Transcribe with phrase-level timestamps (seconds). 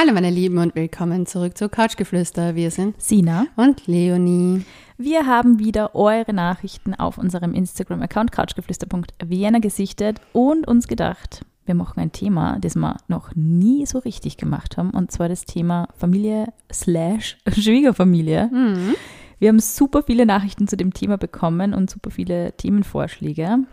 [0.00, 2.54] Hallo meine Lieben und willkommen zurück zu Couchgeflüster.
[2.54, 4.64] Wir sind Sina und Leonie.
[4.96, 11.98] Wir haben wieder eure Nachrichten auf unserem Instagram-Account couchgeflüster.vienna gesichtet und uns gedacht, wir machen
[11.98, 16.52] ein Thema, das wir noch nie so richtig gemacht haben, und zwar das Thema Familie
[16.72, 18.50] slash Schwiegerfamilie.
[18.52, 18.94] Mhm.
[19.40, 23.64] Wir haben super viele Nachrichten zu dem Thema bekommen und super viele Themenvorschläge.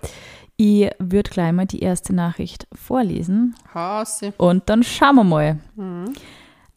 [0.58, 4.34] Ich würde gleich mal die erste Nachricht vorlesen Hase.
[4.38, 5.60] und dann schauen wir mal.
[5.76, 6.14] Mhm.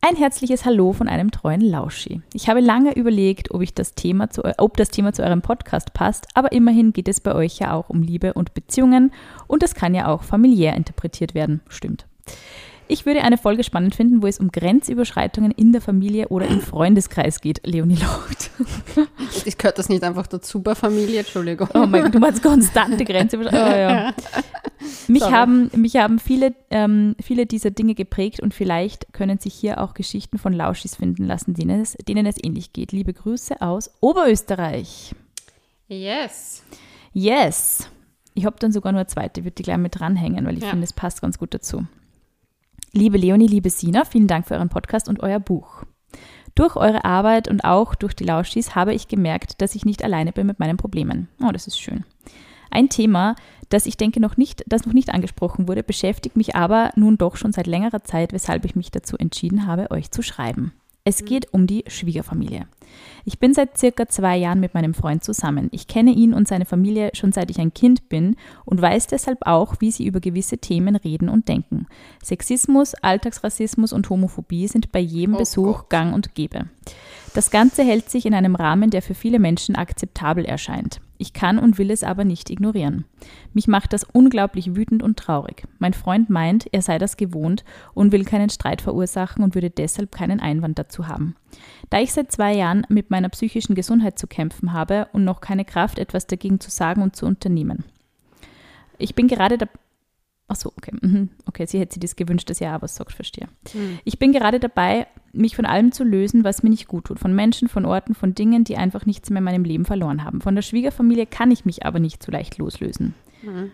[0.00, 2.22] Ein herzliches Hallo von einem treuen Lauschi.
[2.32, 5.92] Ich habe lange überlegt, ob, ich das Thema zu, ob das Thema zu eurem Podcast
[5.92, 9.12] passt, aber immerhin geht es bei euch ja auch um Liebe und Beziehungen
[9.46, 11.60] und es kann ja auch familiär interpretiert werden.
[11.68, 12.06] Stimmt.
[12.88, 16.60] Ich würde eine Folge spannend finden, wo es um Grenzüberschreitungen in der Familie oder im
[16.60, 17.60] Freundeskreis geht.
[17.66, 18.50] Leonie lacht.
[19.44, 21.68] Ich gehört das nicht einfach dazu bei Familie, Entschuldigung.
[21.74, 23.68] Oh mein Gott, du meinst konstante Grenzüberschreitungen.
[23.68, 24.14] Oh, ja.
[25.08, 25.32] Mich Sorry.
[25.32, 29.94] haben, mich haben viele, ähm, viele dieser Dinge geprägt und vielleicht können sich hier auch
[29.94, 32.92] Geschichten von Lauschis finden lassen, denen es, denen es ähnlich geht.
[32.92, 35.14] Liebe Grüße aus Oberösterreich.
[35.88, 36.62] Yes.
[37.12, 37.88] Yes.
[38.34, 40.70] Ich habe dann sogar nur eine zweite, würde die gleich mit dranhängen, weil ich Ja.
[40.70, 41.84] finde, es passt ganz gut dazu.
[42.92, 45.84] Liebe Leonie, liebe Sina, vielen Dank für euren Podcast und euer Buch.
[46.54, 50.32] Durch eure Arbeit und auch durch die Lauschis habe ich gemerkt, dass ich nicht alleine
[50.32, 51.28] bin mit meinen Problemen.
[51.42, 52.04] Oh, das ist schön.
[52.70, 53.36] Ein Thema,
[53.68, 57.36] das ich denke noch nicht, das noch nicht angesprochen wurde, beschäftigt mich aber nun doch
[57.36, 60.72] schon seit längerer Zeit, weshalb ich mich dazu entschieden habe, euch zu schreiben.
[61.08, 62.66] Es geht um die Schwiegerfamilie.
[63.24, 65.70] Ich bin seit circa zwei Jahren mit meinem Freund zusammen.
[65.72, 69.38] Ich kenne ihn und seine Familie schon seit ich ein Kind bin und weiß deshalb
[69.46, 71.86] auch, wie sie über gewisse Themen reden und denken.
[72.22, 75.88] Sexismus, Alltagsrassismus und Homophobie sind bei jedem Oh Besuch Gott.
[75.88, 76.66] gang und gäbe.
[77.32, 81.00] Das Ganze hält sich in einem Rahmen, der für viele Menschen akzeptabel erscheint.
[81.18, 83.04] Ich kann und will es aber nicht ignorieren.
[83.52, 85.64] Mich macht das unglaublich wütend und traurig.
[85.80, 90.12] Mein Freund meint, er sei das gewohnt und will keinen Streit verursachen und würde deshalb
[90.12, 91.34] keinen Einwand dazu haben.
[91.90, 95.64] Da ich seit zwei Jahren mit meiner psychischen Gesundheit zu kämpfen habe und noch keine
[95.64, 97.84] Kraft, etwas dagegen zu sagen und zu unternehmen.
[98.96, 99.66] Ich bin gerade da.
[100.46, 100.92] Ach so, okay.
[101.00, 101.30] mhm.
[101.46, 103.48] Okay, sie hätte sich das gewünscht, dass ihr auch was sagt, verstehe.
[103.72, 103.98] Hm.
[104.04, 107.18] Ich bin gerade dabei, mich von allem zu lösen, was mir nicht gut tut.
[107.18, 110.40] Von Menschen, von Orten, von Dingen, die einfach nichts mehr in meinem Leben verloren haben.
[110.40, 113.14] Von der Schwiegerfamilie kann ich mich aber nicht so leicht loslösen.
[113.42, 113.70] Mhm.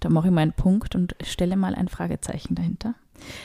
[0.00, 2.94] Da mache ich mal einen Punkt und stelle mal ein Fragezeichen dahinter.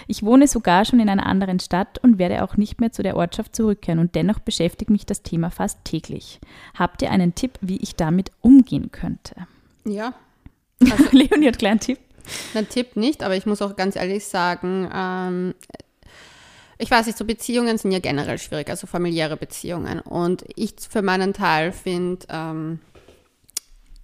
[0.08, 3.16] Ich wohne sogar schon in einer anderen Stadt und werde auch nicht mehr zu der
[3.16, 6.40] Ortschaft zurückkehren und dennoch beschäftigt mich das Thema fast täglich.
[6.78, 9.36] Habt ihr einen Tipp, wie ich damit umgehen könnte?
[9.86, 10.14] Ja,
[11.12, 12.00] Leonie hat kleinen Tipp.
[12.54, 15.54] ein Tipp nicht, aber ich muss auch ganz ehrlich sagen, ähm,
[16.82, 20.00] ich weiß nicht, so Beziehungen sind ja generell schwierig, also familiäre Beziehungen.
[20.00, 22.80] Und ich für meinen Teil finde, ähm,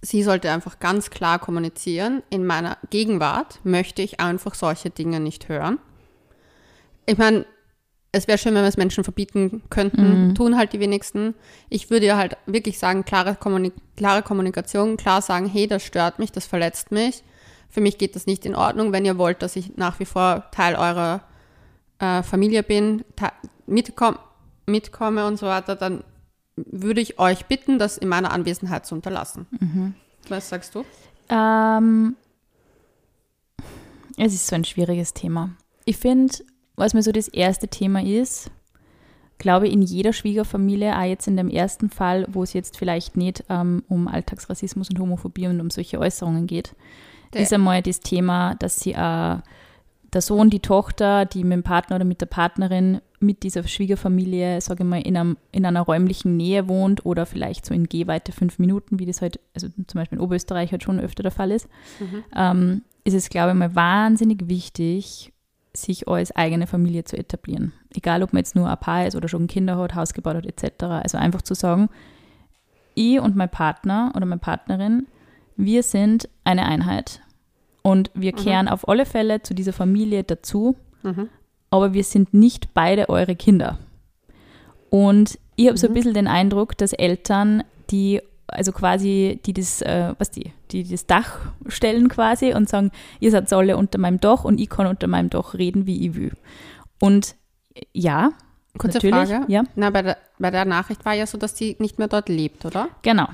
[0.00, 2.22] sie sollte einfach ganz klar kommunizieren.
[2.30, 5.78] In meiner Gegenwart möchte ich einfach solche Dinge nicht hören.
[7.06, 7.46] Ich meine,
[8.12, 11.34] es wäre schön, wenn wir es Menschen verbieten könnten, tun halt die wenigsten.
[11.68, 16.20] Ich würde ja halt wirklich sagen, klare, Kommunik klare Kommunikation, klar sagen, hey, das stört
[16.20, 17.24] mich, das verletzt mich.
[17.68, 18.92] Für mich geht das nicht in Ordnung.
[18.92, 21.27] Wenn ihr wollt, dass ich nach wie vor Teil eurer
[21.98, 23.32] äh, Familie bin, te-
[23.66, 24.18] mitkomm
[24.66, 26.04] mitkomme und so weiter, dann
[26.56, 29.46] würde ich euch bitten, das in meiner Anwesenheit zu unterlassen.
[30.28, 30.84] Was sagst du?
[31.30, 32.16] Ähm,
[34.16, 35.50] es ist so ein schwieriges Thema.
[35.84, 36.34] Ich finde,
[36.76, 38.50] was mir so das erste Thema ist,
[39.38, 43.44] glaube in jeder Schwiegerfamilie, auch jetzt in dem ersten Fall, wo es jetzt vielleicht nicht
[43.48, 46.74] ähm, um Alltagsrassismus und Homophobie und um solche Äußerungen geht,
[47.32, 49.36] Der- ist einmal das Thema, dass sie äh,
[50.12, 54.60] der Sohn, die Tochter, die mit dem Partner oder mit der Partnerin mit dieser Schwiegerfamilie,
[54.60, 58.32] sage ich mal, in, einem, in einer räumlichen Nähe wohnt oder vielleicht so in Gehweite
[58.32, 61.50] fünf Minuten, wie das halt, also zum Beispiel in Oberösterreich halt schon öfter der Fall
[61.50, 61.68] ist,
[62.36, 65.32] ähm, ist es, glaube ich, mal wahnsinnig wichtig,
[65.72, 67.72] sich als eigene Familie zu etablieren.
[67.94, 70.46] Egal, ob man jetzt nur ein Paar ist oder schon Kinder hat, Haus gebaut hat,
[70.46, 70.84] etc.
[70.84, 71.88] Also einfach zu sagen,
[72.94, 75.06] ich und mein Partner oder meine Partnerin,
[75.56, 77.20] wir sind eine Einheit.
[77.82, 81.28] Und wir kehren auf alle Fälle zu dieser Familie dazu, Mhm.
[81.70, 83.78] aber wir sind nicht beide eure Kinder.
[84.90, 88.20] Und ich habe so ein bisschen den Eindruck, dass Eltern, die
[88.50, 92.90] also quasi, die das, äh, was die, die das Dach stellen quasi und sagen,
[93.20, 96.14] ihr seid alle unter meinem Dach und ich kann unter meinem Dach reden, wie ich
[96.14, 96.32] will.
[96.98, 97.34] Und
[97.92, 98.30] ja,
[98.78, 99.52] Kurze natürlich, Frage.
[99.52, 102.28] ja, Na, bei der, bei der Nachricht war ja so, dass sie nicht mehr dort
[102.30, 102.88] lebt, oder?
[103.02, 103.28] genau.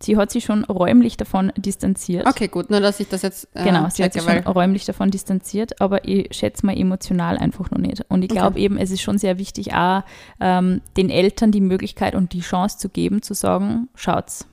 [0.00, 2.26] Sie hat sich schon räumlich davon distanziert.
[2.26, 4.84] Okay, gut, nur dass ich das jetzt äh, Genau, sie hat checke, sich schon räumlich
[4.84, 8.04] davon distanziert, aber ich schätze mal emotional einfach noch nicht.
[8.08, 8.60] Und ich glaube Okay.
[8.64, 10.02] eben, es ist schon sehr wichtig, auch
[10.40, 14.46] ähm, den Eltern die Möglichkeit und die Chance zu geben, zu sagen, schaut's,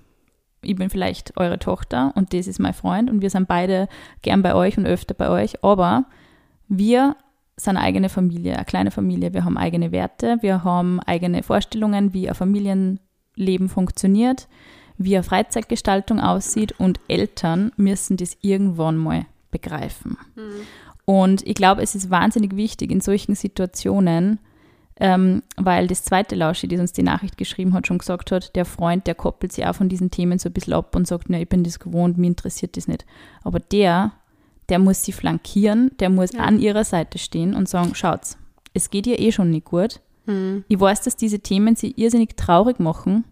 [0.64, 3.88] ich bin vielleicht eure Tochter und das ist mein Freund und wir sind beide
[4.24, 6.06] gern bei euch und öfter bei euch, aber
[6.68, 7.16] wir
[7.56, 9.34] sind eine eigene Familie, eine kleine Familie.
[9.34, 14.48] Wir haben eigene Werte, wir haben eigene Vorstellungen, wie ein Familienleben funktioniert,
[14.98, 20.18] wie eine Freizeitgestaltung aussieht und Eltern müssen das irgendwann mal begreifen.
[20.36, 20.62] Mhm.
[21.06, 24.40] Und ich glaube, es ist wahnsinnig wichtig in solchen Situationen,
[24.98, 28.66] ähm, weil das zweite Lauschi, das uns die Nachricht geschrieben hat, schon gesagt hat, der
[28.66, 31.40] Freund, der koppelt sich auch von diesen Themen so ein bisschen ab und sagt, na,
[31.40, 33.06] ich bin das gewohnt, mir interessiert das nicht.
[33.44, 34.14] Aber der,
[34.70, 36.40] der muss sie flankieren, der muss ja.
[36.40, 38.38] an ihrer Seite stehen und sagen, schaut's,
[38.74, 40.00] es geht ihr eh schon nicht gut.
[40.26, 40.64] Mhm.
[40.68, 43.26] Ich weiß, dass diese Themen sie irrsinnig traurig machen.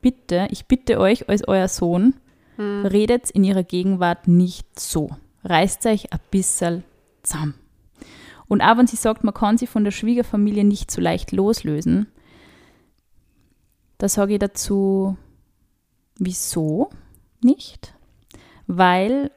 [0.00, 2.14] Bitte, ich bitte euch als euer Sohn,
[2.56, 2.86] mhm.
[2.86, 5.10] redet in ihrer Gegenwart nicht so.
[5.44, 6.84] Reißt euch ein bisschen
[7.22, 7.54] zusammen.
[8.48, 12.08] Und auch wenn sie sagt, man kann sie von der Schwiegerfamilie nicht so leicht loslösen,
[13.98, 15.16] da sage ich dazu,
[16.18, 16.90] wieso
[17.42, 17.94] nicht?
[18.66, 19.30] Weil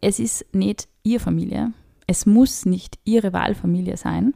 [0.00, 1.72] es ist nicht ihre Familie.
[2.06, 4.34] Es muss nicht ihre Wahlfamilie sein.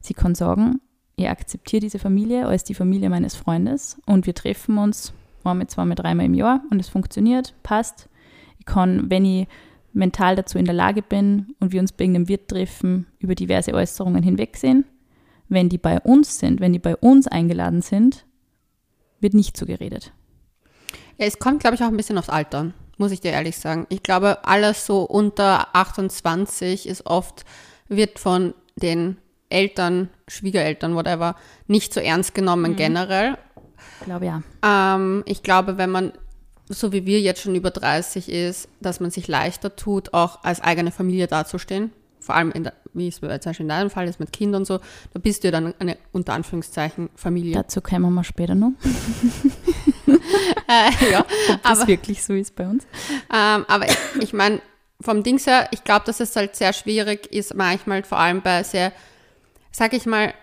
[0.00, 0.80] Sie kann sagen,
[1.18, 5.12] ich akzeptiere diese Familie als die Familie meines Freundes und wir treffen uns
[5.44, 8.08] einmal, zweimal, dreimal im Jahr und es funktioniert, passt.
[8.58, 9.48] Ich kann, wenn ich
[9.92, 13.72] mental dazu in der Lage bin und wir uns bei irgendeinem Wirt treffen, über diverse
[13.72, 14.84] Äußerungen hinwegsehen.
[15.48, 18.26] Wenn die bei uns sind, wenn die bei uns eingeladen sind,
[19.20, 20.12] wird nicht so geredet.
[21.16, 23.86] Ja, es kommt, glaube ich, auch ein bisschen aufs Alter, muss ich dir ehrlich sagen.
[23.88, 27.44] Ich glaube, alles so unter 28 ist oft,
[27.88, 29.16] wird von den
[29.48, 31.36] Eltern, Schwiegereltern, whatever,
[31.66, 32.76] nicht so ernst genommen mhm.
[32.76, 33.38] generell.
[34.00, 34.42] Ich glaube ja.
[34.62, 36.12] Ähm, ich glaube, wenn man
[36.68, 40.60] so wie wir jetzt schon über 30 ist, dass man sich leichter tut, auch als
[40.60, 41.92] eigene Familie dazustehen.
[42.20, 44.80] Vor allem, der, wie es zum Beispiel in deinem Fall ist, mit Kindern und so,
[45.14, 47.54] da bist du ja dann eine, unter Anführungszeichen, Familie.
[47.54, 48.72] Dazu kommen wir mal später noch.
[50.06, 52.84] äh, ja, Ob das aber, wirklich so ist bei uns.
[53.32, 54.60] Ähm, aber ich, ich meine,
[55.00, 58.62] vom Dings her, ich glaube, dass es halt sehr schwierig ist, manchmal vor allem bei
[58.62, 58.92] sehr,
[59.78, 60.34] sag ich mal,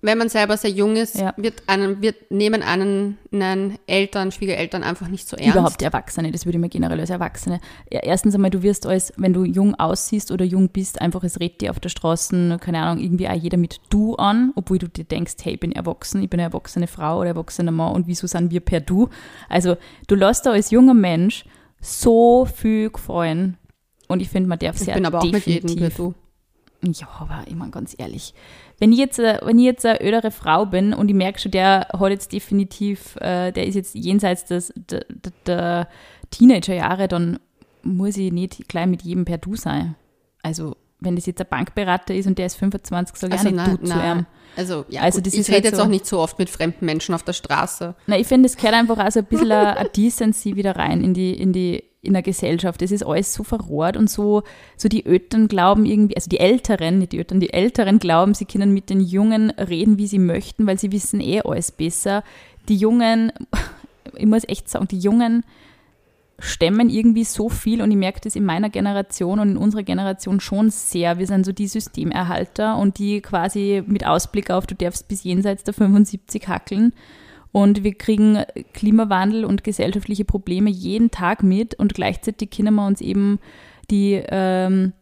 [0.00, 1.32] wenn man selber sehr jung ist, ja.
[1.38, 5.56] wird einen, wird, nehmen einen, einen Eltern, Schwiegereltern einfach nicht so ernst.
[5.56, 7.58] Überhaupt Erwachsene, das würde ich mir generell als Erwachsene.
[7.88, 11.62] Erstens einmal, du wirst als, wenn du jung aussiehst oder jung bist, einfach es redet
[11.62, 15.04] dir auf der Straße, keine Ahnung, irgendwie auch jeder mit du an, obwohl du dir
[15.04, 18.26] denkst, hey, ich bin erwachsen, ich bin eine erwachsene Frau oder erwachsener Mann und wieso
[18.26, 19.08] sind wir per du?
[19.48, 19.76] Also,
[20.06, 21.46] du lässt da als junger Mensch
[21.80, 23.56] so viel gefallen
[24.06, 26.14] und ich finde, man darf sehr Ich bin aber auch mit jedem per du.
[26.92, 28.34] Ja, aber ich meine ganz ehrlich,
[28.78, 31.52] wenn ich jetzt, äh, wenn ich jetzt eine ödere Frau bin und ich merke schon,
[31.52, 35.06] der hat jetzt definitiv, äh, der ist jetzt jenseits des, der,
[35.46, 35.88] der
[36.30, 37.38] Teenagerjahre, dann
[37.82, 39.94] muss ich nicht gleich mit jedem per Du sein.
[40.42, 43.52] Also, wenn das jetzt ein Bankberater ist und der ist 25, sage ich also, auch
[43.52, 44.26] nicht nein, Du zu ihm.
[44.56, 46.84] Also, ja, also das ich rede halt jetzt so, auch nicht so oft mit fremden
[46.86, 47.94] Menschen auf der Straße.
[48.06, 51.14] Nein, ich finde, es gehört einfach auch so ein bisschen eine Decency wieder rein in
[51.14, 52.82] die, in die, in der Gesellschaft.
[52.82, 54.42] Es ist alles so verrohrt und so,
[54.76, 58.44] so die Eltern glauben irgendwie, also die Älteren, nicht die Eltern, die Älteren glauben, sie
[58.44, 62.24] können mit den Jungen reden, wie sie möchten, weil sie wissen eh alles besser.
[62.68, 63.32] Die Jungen,
[64.16, 65.44] ich muss echt sagen, die Jungen
[66.38, 70.40] stemmen irgendwie so viel und ich merke das in meiner Generation und in unserer Generation
[70.40, 71.18] schon sehr.
[71.18, 75.64] Wir sind so die Systemerhalter und die quasi mit Ausblick auf, du darfst bis jenseits
[75.64, 76.92] der 75 hackeln
[77.54, 78.42] und wir kriegen
[78.72, 83.38] Klimawandel und gesellschaftliche Probleme jeden Tag mit und gleichzeitig können wir uns eben
[83.92, 84.92] die, ähm,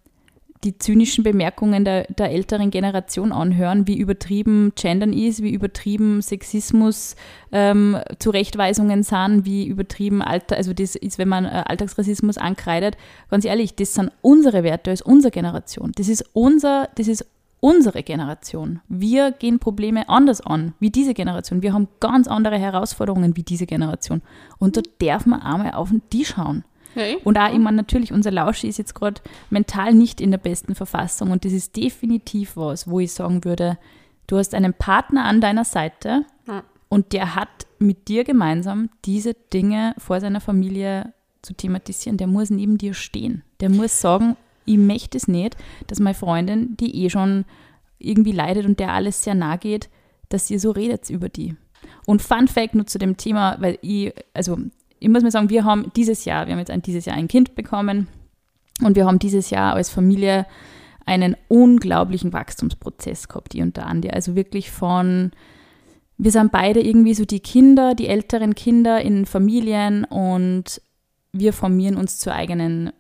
[0.63, 7.17] die zynischen Bemerkungen der, der älteren Generation anhören, wie übertrieben Gendern ist, wie übertrieben Sexismus
[7.53, 12.99] ähm, Zurechtweisungen sind, wie übertrieben Alter, also das ist, wenn man äh, Alltagsrassismus ankreidet.
[13.31, 15.93] Ganz ehrlich, das sind unsere Werte als unsere Generation.
[15.95, 17.25] Das ist unser, das ist
[17.63, 18.81] unsere Generation.
[18.89, 21.63] Wir gehen Probleme anders an, wie diese Generation.
[21.63, 24.21] Wir haben ganz andere Herausforderungen wie diese Generation.
[24.59, 26.65] Und da darf man einmal auf den Tisch schauen.
[26.95, 27.19] Hey.
[27.23, 31.31] Und auch immer natürlich, unser Lauschi ist jetzt gerade mental nicht in der besten Verfassung.
[31.31, 33.79] Und das ist definitiv was, wo ich sagen würde,
[34.27, 36.65] du hast einen Partner an deiner Seite ja.
[36.89, 42.19] und der hat mit dir gemeinsam diese Dinge vor seiner Familie zu thematisieren.
[42.19, 43.45] Der muss neben dir stehen.
[43.61, 47.45] Der muss sagen, ich möchte es nicht, dass meine Freundin, die eh schon
[47.99, 49.89] irgendwie leidet und der alles sehr nahe geht,
[50.29, 51.57] dass ihr so redet über die.
[52.07, 54.59] Und Fun Fact nur zu dem Thema, weil ich, also
[54.99, 57.29] ich muss mal sagen, wir haben dieses Jahr, wir haben jetzt ein, dieses Jahr ein
[57.29, 58.09] Kind bekommen
[58.83, 60.47] und wir haben dieses Jahr als Familie
[61.05, 64.11] einen unglaublichen Wachstumsprozess gehabt, die und der Andi.
[64.11, 65.33] Also wirklich von,
[66.19, 70.81] wir sind beide irgendwie so die Kinder, die älteren Kinder in Familien und
[71.33, 72.93] wir formieren uns zur eigenen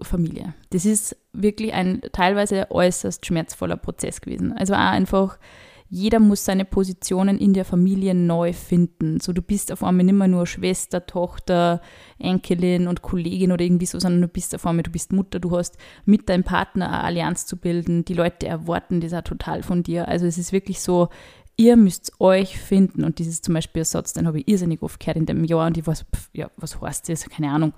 [0.00, 0.54] Familie.
[0.70, 4.52] Das ist wirklich ein teilweise äußerst schmerzvoller Prozess gewesen.
[4.52, 5.38] Also auch einfach
[5.90, 9.20] jeder muss seine Positionen in der Familie neu finden.
[9.20, 11.80] So, du bist auf einmal nicht mehr nur Schwester, Tochter,
[12.18, 15.56] Enkelin und Kollegin oder irgendwie so, sondern du bist auf einmal, du bist Mutter, du
[15.56, 18.04] hast mit deinem Partner eine Allianz zu bilden.
[18.04, 20.08] Die Leute erwarten das auch total von dir.
[20.08, 21.08] Also es ist wirklich so,
[21.56, 23.02] ihr müsst euch finden.
[23.02, 25.66] Und dieses zum Beispiel ein Satz, den habe ich irrsinnig oft gehört in dem Jahr
[25.66, 27.28] und ich weiß, pff, ja, was heißt das?
[27.30, 27.72] Keine Ahnung.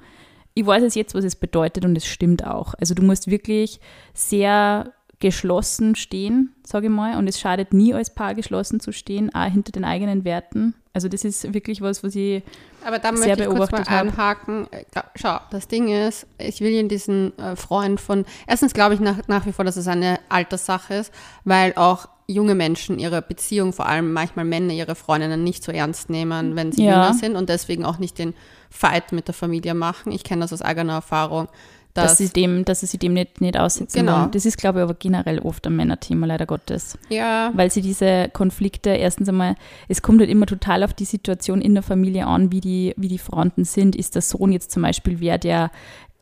[0.54, 2.74] Ich weiß es jetzt, was es bedeutet und es stimmt auch.
[2.74, 3.80] Also du musst wirklich
[4.14, 7.16] sehr geschlossen stehen, sage ich mal.
[7.16, 10.74] Und es schadet nie, als Paar geschlossen zu stehen, auch hinter den eigenen Werten.
[10.92, 12.42] Also das ist wirklich was, was ich
[12.84, 14.08] Aber da sehr möchte ich kurz mal habe.
[14.08, 14.66] einhaken.
[14.72, 19.00] Äh, Schau, das Ding ist, ich will in diesen äh, Freund von, erstens glaube ich
[19.00, 21.12] nach, nach wie vor, dass es eine Alterssache ist,
[21.44, 26.10] weil auch junge Menschen ihre Beziehung, vor allem manchmal Männer, ihre Freundinnen nicht so ernst
[26.10, 26.92] nehmen, wenn sie Ja.
[26.94, 28.34] jünger sind und deswegen auch nicht den
[28.70, 30.12] Fight mit der Familie machen.
[30.12, 31.48] Ich kenne das aus eigener Erfahrung.
[31.92, 34.20] dass Dass, sie dem, dass sie dem nicht, nicht aussetzen Genau.
[34.20, 34.30] wollen.
[34.30, 36.96] Das ist, glaube ich, aber generell oft ein Männerthema, leider Gottes.
[37.08, 39.56] ja, Weil sie diese Konflikte, erstens einmal,
[39.88, 43.08] es kommt halt immer total auf die Situation in der Familie an, wie die, wie
[43.08, 43.96] die Fronten sind.
[43.96, 45.72] Ist der Sohn jetzt zum Beispiel wer, der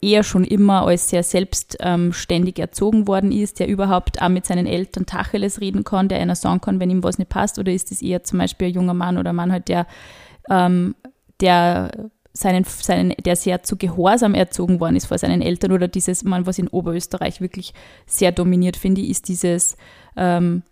[0.00, 5.06] eher schon immer als sehr selbstständig erzogen worden ist, der überhaupt auch mit seinen Eltern
[5.06, 8.02] Tacheles reden kann, der einer sagen kann, wenn ihm was nicht passt, oder ist es
[8.02, 9.86] eher zum Beispiel ein junger Mann oder ein Mann halt, der,
[10.48, 10.94] ähm,
[11.40, 15.72] der seinen, seinen, der sehr zu Gehorsam erzogen worden ist vor seinen Eltern?
[15.72, 17.74] Oder dieses, man, was in Oberösterreich wirklich
[18.06, 19.76] sehr dominiert, finde ich, ist dieses,
[20.16, 20.62] ähm,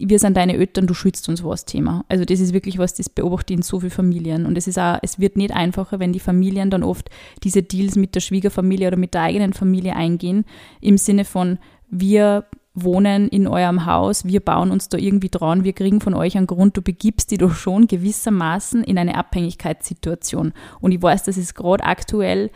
[0.00, 2.04] wir sind deine Eltern, du schützt uns was Thema.
[2.08, 4.46] Also das ist wirklich was, das beobachte ich in so vielen Familien.
[4.46, 7.10] Und es ist auch, es wird nicht einfacher, wenn die Familien dann oft
[7.42, 10.44] diese Deals mit der Schwiegerfamilie oder mit der eigenen Familie eingehen,
[10.80, 11.58] im Sinne von,
[11.90, 16.36] wir wohnen in eurem Haus, wir bauen uns da irgendwie dran, wir kriegen von euch
[16.36, 20.52] einen Grund, du begibst dich doch schon gewissermaßen in eine Abhängigkeitssituation.
[20.80, 22.50] Und ich weiß, dass es gerade aktuell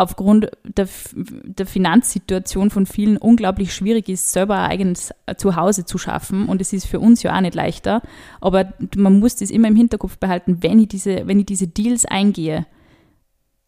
[0.00, 6.46] aufgrund der, der Finanzsituation von vielen unglaublich schwierig ist, selber ein eigenes Zuhause zu schaffen.
[6.46, 8.00] Und es ist für uns ja auch nicht leichter.
[8.40, 12.06] Aber man muss das immer im Hinterkopf behalten, wenn ich diese, wenn ich diese Deals
[12.06, 12.66] eingehe,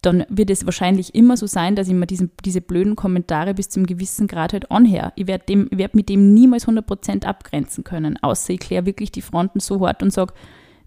[0.01, 3.69] dann wird es wahrscheinlich immer so sein, dass ich mir diesen, diese blöden Kommentare bis
[3.69, 5.13] zum gewissen Grad halt anhöre.
[5.15, 9.59] Ich werde werd mit dem niemals 100% abgrenzen können, außer ich kläre wirklich die Fronten
[9.59, 10.33] so hart und sage,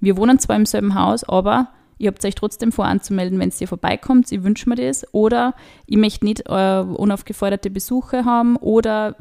[0.00, 3.69] wir wohnen zwar im selben Haus, aber ihr habt euch trotzdem vor anzumelden, wenn ihr
[3.69, 5.55] vorbeikommt, ich wünsche mir das, oder
[5.87, 9.17] ich möchte nicht äh, unaufgeforderte Besuche haben, oder,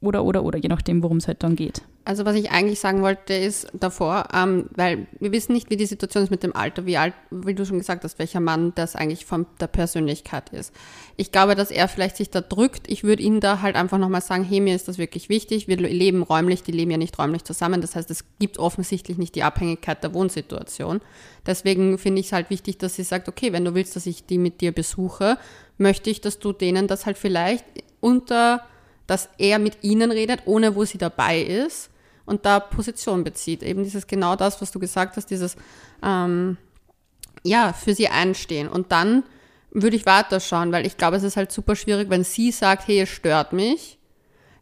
[0.00, 1.82] oder, oder, oder, je nachdem, worum es halt dann geht.
[2.08, 5.84] Also was ich eigentlich sagen wollte, ist davor, ähm, weil wir wissen nicht, wie die
[5.84, 8.96] Situation ist mit dem Alter, wie alt, wie du schon gesagt hast, welcher Mann das
[8.96, 10.72] eigentlich von der Persönlichkeit ist.
[11.18, 12.90] Ich glaube, dass er vielleicht sich da drückt.
[12.90, 15.68] Ich würde ihm da halt einfach nochmal sagen, hey, mir ist das wirklich wichtig.
[15.68, 17.82] Wir leben räumlich, die leben ja nicht räumlich zusammen.
[17.82, 21.02] Das heißt, es gibt offensichtlich nicht die Abhängigkeit der Wohnsituation.
[21.46, 24.24] Deswegen finde ich es halt wichtig, dass sie sagt, okay, wenn du willst, dass ich
[24.24, 25.36] die mit dir besuche,
[25.76, 27.66] möchte ich, dass du denen das halt vielleicht
[28.00, 28.62] unter,
[29.06, 31.90] dass er mit ihnen redet, ohne wo sie dabei ist
[32.28, 33.62] und da Position bezieht.
[33.62, 35.56] Eben dieses genau das, was du gesagt hast, dieses
[36.02, 36.56] ähm,
[37.42, 38.68] ja, für sie einstehen.
[38.68, 39.24] Und dann
[39.70, 43.00] würde ich weiterschauen, weil ich glaube, es ist halt super schwierig, wenn sie sagt, hey,
[43.00, 43.98] es stört mich.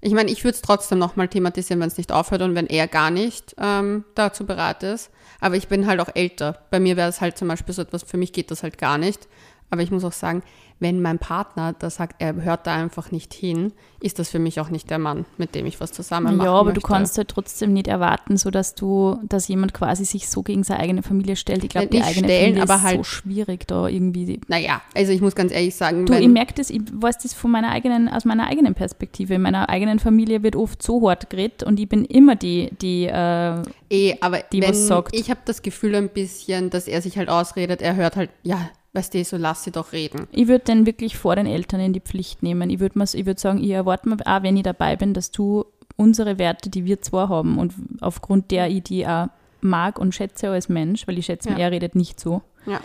[0.00, 2.86] Ich meine, ich würde es trotzdem nochmal thematisieren, wenn es nicht aufhört und wenn er
[2.86, 5.10] gar nicht ähm, dazu bereit ist.
[5.40, 6.62] Aber ich bin halt auch älter.
[6.70, 8.98] Bei mir wäre es halt zum Beispiel so etwas, für mich geht das halt gar
[8.98, 9.26] nicht.
[9.70, 10.42] Aber ich muss auch sagen,
[10.78, 14.60] wenn mein Partner da sagt, er hört da einfach nicht hin, ist das für mich
[14.60, 16.80] auch nicht der Mann, mit dem ich was zusammen machen Ja, aber möchte.
[16.80, 20.64] du kannst halt trotzdem nicht erwarten, so dass du, dass jemand quasi sich so gegen
[20.64, 21.64] seine eigene Familie stellt.
[21.64, 24.38] Ich glaube, die eigene stellen, Familie aber ist so halt- schwierig da irgendwie.
[24.48, 27.50] Naja, also ich muss ganz ehrlich sagen, Du, ich merke das, ich weiß das von
[27.50, 29.34] meiner eigenen, aus meiner eigenen Perspektive.
[29.34, 33.06] In meiner eigenen Familie wird oft so hart geredet und ich bin immer die, die,
[33.06, 35.16] äh, Eh, aber die wenn, was sagt.
[35.16, 38.68] ich habe das Gefühl ein bisschen, dass er sich halt ausredet, er hört halt, ja,
[38.94, 40.26] weißt du, so lass sie doch reden.
[40.32, 42.70] ich würde den wirklich vor den Eltern in die Pflicht nehmen.
[42.70, 45.64] Ich würde würd sagen, ich erwarte mir auch, wenn ich dabei bin, dass du
[45.96, 49.28] unsere Werte, die wir zwar haben und aufgrund der ich die auch
[49.60, 51.56] mag und schätze als Mensch, weil ich schätze, Ja.
[51.58, 52.42] er redet nicht so.
[52.66, 52.80] Ja.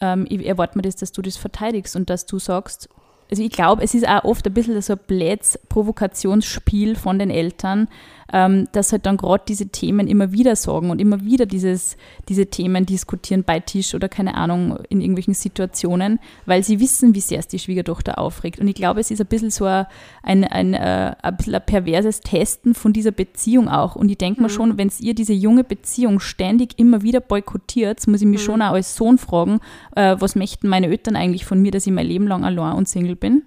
[0.00, 2.88] ähm, ich erwarte mir das, dass du das verteidigst und dass du sagst,
[3.30, 7.30] also ich glaube, es ist auch oft ein bisschen so ein blödes Provokationsspiel von den
[7.30, 7.88] Eltern,
[8.34, 11.96] ähm, dass halt dann gerade diese Themen immer wieder sagen und immer wieder dieses,
[12.28, 17.20] diese Themen diskutieren bei Tisch oder keine Ahnung, in irgendwelchen Situationen, weil sie wissen, wie
[17.20, 18.58] sehr es die Schwiegertochter aufregt.
[18.58, 19.86] Und ich glaube, es ist ein bisschen so ein,
[20.24, 23.94] ein, ein, äh, ein, bisschen ein perverses Testen von dieser Beziehung auch.
[23.94, 28.20] Und ich denke mir schon, wenn ihr diese junge Beziehung ständig immer wieder boykottiert, muss
[28.20, 29.60] ich mich schon auch als Sohn fragen,
[29.94, 32.88] äh, was möchten meine Eltern eigentlich von mir, dass ich mein Leben lang allein und
[32.88, 33.44] Single bin?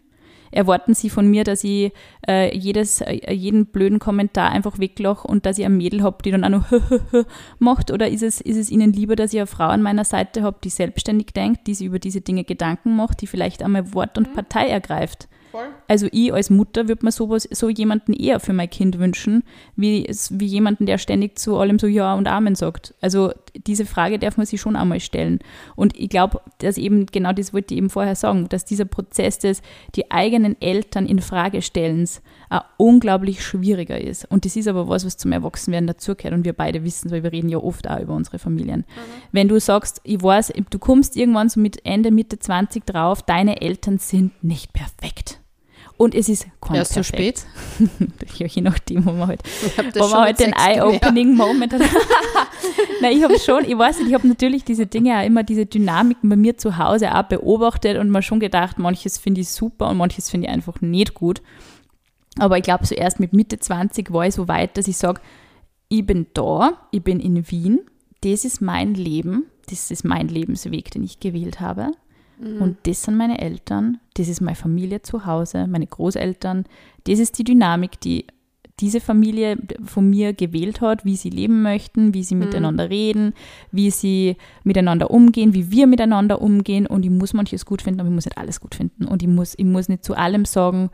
[0.51, 1.91] Erwarten sie von mir, dass ich
[2.27, 6.31] äh, jedes, äh, jeden blöden Kommentar einfach weglache und dass ich ein Mädel habe, die
[6.31, 6.65] dann auch noch
[7.59, 7.91] macht?
[7.91, 10.57] Oder ist es, ist es ihnen lieber, dass ich eine Frau an meiner Seite habe,
[10.63, 14.33] die selbstständig denkt, die sich über diese Dinge Gedanken macht, die vielleicht einmal Wort und
[14.33, 15.27] Partei ergreift?
[15.51, 15.67] Voll.
[15.87, 19.43] Also ich als Mutter würde mir sowas, so jemanden eher für mein Kind wünschen,
[19.75, 22.93] wie, wie jemanden, der ständig zu allem so Ja und Amen sagt.
[23.01, 23.31] Also
[23.65, 25.39] diese Frage darf man sich schon einmal stellen.
[25.75, 29.39] Und ich glaube, dass eben, genau das wollte ich eben vorher sagen, dass dieser Prozess
[29.39, 29.61] des
[29.95, 34.25] die eigenen Eltern in Frage stellens auch unglaublich schwieriger ist.
[34.25, 36.33] Und das ist aber was, was zum Erwachsenwerden dazugehört.
[36.33, 38.79] Und wir beide wissen es, weil wir reden ja oft auch über unsere Familien.
[38.79, 38.83] Mhm.
[39.31, 43.61] Wenn du sagst, ich weiß, du kommst irgendwann so mit Ende, Mitte 20 drauf, deine
[43.61, 45.39] Eltern sind nicht perfekt.
[45.97, 47.43] Und es ist Erst zu spät.
[48.37, 49.41] ja, je nachdem, wo man halt,
[49.95, 51.81] wo man halt den Eye-Opening-Moment hat.
[53.01, 55.65] Nein, ich habe schon, ich weiß nicht, ich habe natürlich diese Dinge auch immer, diese
[55.65, 59.89] Dynamiken bei mir zu Hause auch beobachtet und mir schon gedacht, manches finde ich super
[59.89, 61.41] und manches finde ich einfach nicht gut.
[62.37, 65.19] Aber ich glaube, so erst mit Mitte 20 war ich so weit, dass ich sage,
[65.89, 67.79] ich bin da, ich bin in Wien,
[68.21, 71.91] das ist mein Leben, das ist mein Lebensweg, den ich gewählt habe.
[72.39, 72.61] Mhm.
[72.61, 76.65] Und das sind meine Eltern, das ist meine Familie zu Hause, meine Großeltern.
[77.05, 78.25] Das ist die Dynamik, die
[78.79, 82.41] diese Familie von mir gewählt hat, wie sie leben möchten, wie sie mhm.
[82.41, 83.33] miteinander reden,
[83.71, 86.85] wie sie miteinander umgehen, wie wir miteinander umgehen.
[86.85, 89.05] Und ich muss manches gut finden, aber ich muss nicht alles gut finden.
[89.05, 90.91] Und ich muss, ich muss nicht zu allem sagen,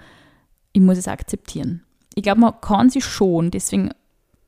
[0.72, 1.84] ich muss es akzeptieren.
[2.16, 3.52] Ich glaube, man kann sie schon.
[3.52, 3.90] Deswegen,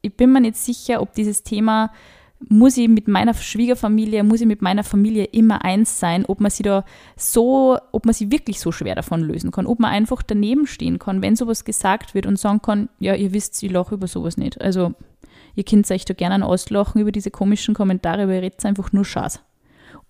[0.02, 1.92] ich bin mir nicht sicher, ob dieses Thema
[2.40, 6.52] muss ich mit meiner Schwiegerfamilie, muss ich mit meiner Familie immer eins sein, ob man
[6.52, 6.84] sie da
[7.16, 11.00] so, ob man sie wirklich so schwer davon lösen kann, ob man einfach daneben stehen
[11.00, 14.38] kann, wenn sowas gesagt wird und sagen kann, ja, ihr wisst, ich lache über sowas
[14.38, 14.60] nicht.
[14.62, 14.94] Also,
[15.56, 19.06] ihr könnt euch da gerne auslachen über diese komischen Kommentare, aber ihr redet einfach nur
[19.06, 19.42] Schatz.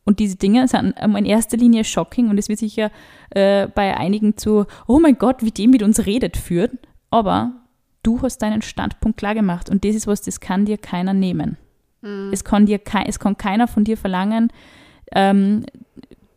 [0.04, 2.92] Und diese Dinge sind in erster Linie shocking und es wird sicher
[3.32, 6.78] äh, bei einigen zu, oh mein Gott, wie dem mit uns redet, führen.
[7.10, 7.54] Aber
[8.04, 11.58] du hast deinen Standpunkt klar gemacht und das ist was, das kann dir keiner nehmen.
[12.06, 12.30] Mhm.
[12.32, 14.54] Es, kann dir es kann keiner von dir verlangen,
[15.12, 15.66] ähm,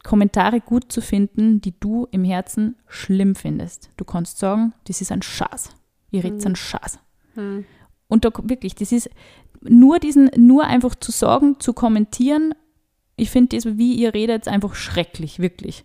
[0.02, 3.90] Kommentare gut zu finden, die du im Herzen schlimm findest.
[3.96, 5.70] Du kannst sagen, das ist ein Schatz.
[6.10, 6.52] Ihr redet mhm.
[6.52, 6.98] ein Schatz.
[7.34, 7.66] Mhm.
[8.08, 9.10] Und da wirklich, das ist
[9.60, 12.54] nur diesen, nur einfach zu sagen, zu kommentieren,
[13.16, 15.84] ich finde das, wie ihr redet, einfach schrecklich, wirklich.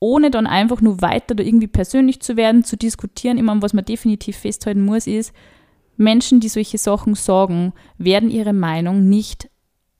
[0.00, 3.38] Ohne dann einfach nur weiter da irgendwie persönlich zu werden, zu diskutieren.
[3.38, 5.32] Immer, was man definitiv festhalten muss, ist,
[5.96, 9.48] Menschen, die solche Sachen sagen, werden ihre Meinung nicht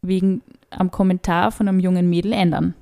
[0.02, 2.74] wegen einem Kommentar von einem jungen Mädel ändern.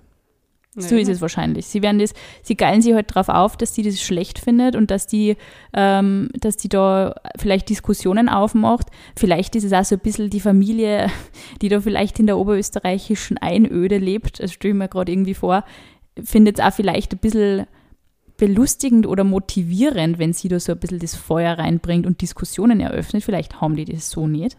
[0.77, 0.83] Nee.
[0.83, 1.67] So ist es wahrscheinlich.
[1.67, 4.91] Sie werden das, sie geilen sich halt darauf auf, dass sie das schlecht findet und
[4.91, 5.37] dass die,
[5.73, 8.89] ähm, dass die da vielleicht Diskussionen aufmacht.
[9.17, 11.11] Vielleicht ist es auch so ein bisschen die Familie,
[11.63, 15.65] die da vielleicht in der oberösterreichischen Einöde lebt, das stelle ich mir gerade irgendwie vor,
[16.23, 17.67] findet es auch vielleicht ein bisschen
[18.37, 23.23] belustigend oder motivierend, wenn sie da so ein bisschen das Feuer reinbringt und Diskussionen eröffnet.
[23.23, 24.57] Vielleicht haben die das so nicht.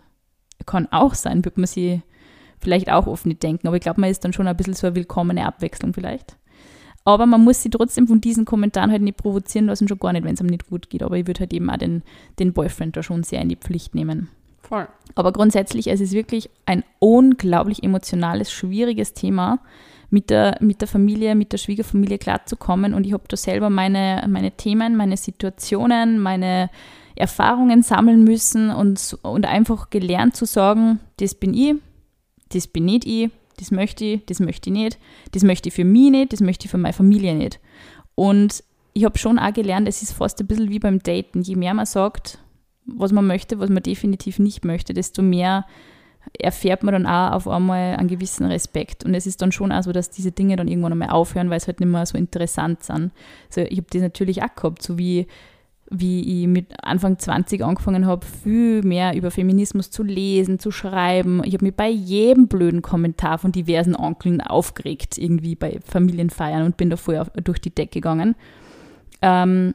[0.66, 2.02] Kann auch sein, wird man sie
[2.60, 3.68] vielleicht auch oft nicht denken.
[3.68, 6.38] Aber ich glaube, man ist dann schon ein bisschen so eine willkommene Abwechslung vielleicht.
[7.04, 10.26] Aber man muss sie trotzdem von diesen Kommentaren halt nicht provozieren lassen, schon gar nicht,
[10.26, 11.04] wenn es einem nicht gut geht.
[11.04, 12.02] Aber ich würde halt eben auch den,
[12.40, 14.30] den Boyfriend da schon sehr in die Pflicht nehmen.
[14.62, 14.88] Voll.
[15.14, 19.60] Aber grundsätzlich, es ist wirklich ein unglaublich emotionales, schwieriges Thema
[20.16, 22.94] mit der, mit der Familie, mit der Schwiegerfamilie klarzukommen.
[22.94, 26.70] Und ich habe da selber meine, meine Themen, meine Situationen, meine
[27.16, 31.76] Erfahrungen sammeln müssen und, und einfach gelernt zu sagen, das bin ich,
[32.48, 35.00] das bin nicht ich, das möchte ich, das möchte ich nicht,
[35.34, 37.60] das möchte ich für mich nicht, das möchte ich für meine Familie nicht.
[38.16, 41.42] Und ich habe schon auch gelernt, es ist fast ein bisschen wie beim Daten.
[41.42, 42.40] Je mehr man sagt,
[42.86, 45.66] was man möchte, was man definitiv nicht möchte, desto mehr
[46.40, 49.04] erfährt man dann auch auf einmal einen gewissen Respekt.
[49.04, 51.58] Und es ist dann schon auch so, dass diese Dinge dann irgendwann einmal aufhören, weil
[51.58, 53.12] es halt nicht mehr so interessant sind.
[53.50, 55.28] Also ich habe das natürlich auch gehabt, so wie,
[55.90, 61.42] wie ich mit Anfang 20 angefangen habe, viel mehr über Feminismus zu lesen, zu schreiben.
[61.46, 66.78] Ich habe mich bei jedem blöden Kommentar von diversen Onkeln aufgeregt, irgendwie bei Familienfeiern und
[66.78, 68.36] bin da vorher durch die Decke gegangen.
[69.22, 69.74] Ähm,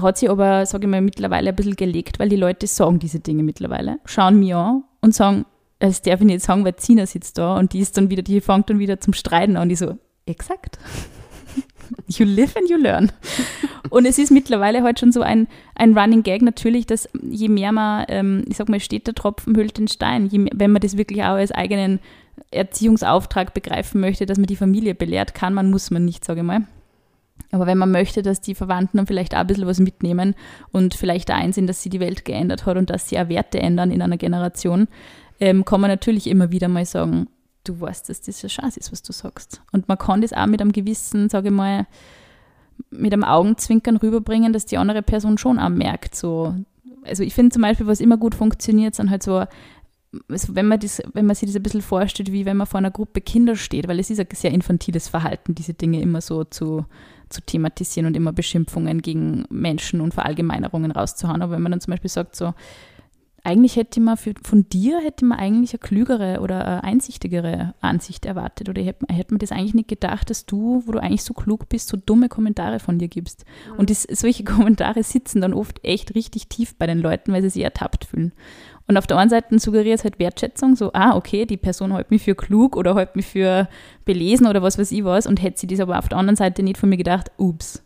[0.00, 3.20] hat sich aber, sage ich mal, mittlerweile ein bisschen gelegt, weil die Leute sagen diese
[3.20, 5.44] Dinge mittlerweile, schauen mir an und sagen,
[5.80, 8.70] darf ich nicht sagen, weil Zina sitzt da und die ist dann wieder, die fängt
[8.70, 9.68] dann wieder zum Streiten an.
[9.68, 10.78] Die so, exakt.
[12.06, 13.10] You live and you learn.
[13.88, 17.72] Und es ist mittlerweile halt schon so ein, ein Running Gag natürlich, dass je mehr
[17.72, 20.96] man, ähm, ich sag mal, steht der Tropfen hüllt den Stein, mehr, wenn man das
[20.96, 21.98] wirklich auch als eigenen
[22.52, 26.46] Erziehungsauftrag begreifen möchte, dass man die Familie belehrt, kann man, muss man nicht, sage ich
[26.46, 26.62] mal.
[27.52, 30.34] Aber wenn man möchte, dass die Verwandten dann vielleicht auch ein bisschen was mitnehmen
[30.70, 33.90] und vielleicht einsehen, dass sie die Welt geändert hat und dass sie auch Werte ändern
[33.90, 34.86] in einer Generation,
[35.40, 37.28] ähm, kann man natürlich immer wieder mal sagen,
[37.64, 39.60] du weißt, dass das ja Scheiß ist, was du sagst.
[39.72, 41.86] Und man kann das auch mit einem gewissen, sage ich mal,
[42.90, 46.14] mit einem Augenzwinkern rüberbringen, dass die andere Person schon auch merkt.
[46.14, 46.54] So.
[47.04, 49.44] Also ich finde zum Beispiel, was immer gut funktioniert, sind halt so,
[50.28, 52.78] also wenn, man das, wenn man sich das ein bisschen vorstellt, wie wenn man vor
[52.78, 56.44] einer Gruppe Kinder steht, weil es ist ein sehr infantiles Verhalten, diese Dinge immer so
[56.44, 56.86] zu,
[57.28, 61.42] zu thematisieren und immer Beschimpfungen gegen Menschen und Verallgemeinerungen rauszuhauen.
[61.42, 62.54] Aber wenn man dann zum Beispiel sagt, so,
[63.42, 68.26] eigentlich hätte man für, von dir hätte man eigentlich eine klügere oder eine einsichtigere Ansicht
[68.26, 68.68] erwartet.
[68.68, 71.68] Oder hätte, hätte man das eigentlich nicht gedacht, dass du, wo du eigentlich so klug
[71.68, 73.44] bist, so dumme Kommentare von dir gibst.
[73.72, 73.78] Mhm.
[73.78, 77.50] Und das, solche Kommentare sitzen dann oft echt richtig tief bei den Leuten, weil sie
[77.50, 78.32] sich ertappt fühlen.
[78.86, 82.10] Und auf der einen Seite suggeriert es halt Wertschätzung, so, ah, okay, die Person hält
[82.10, 83.68] mich für klug oder hält mich für
[84.04, 86.64] belesen oder was weiß ich was und hätte sie das aber auf der anderen Seite
[86.64, 87.84] nicht von mir gedacht, ups.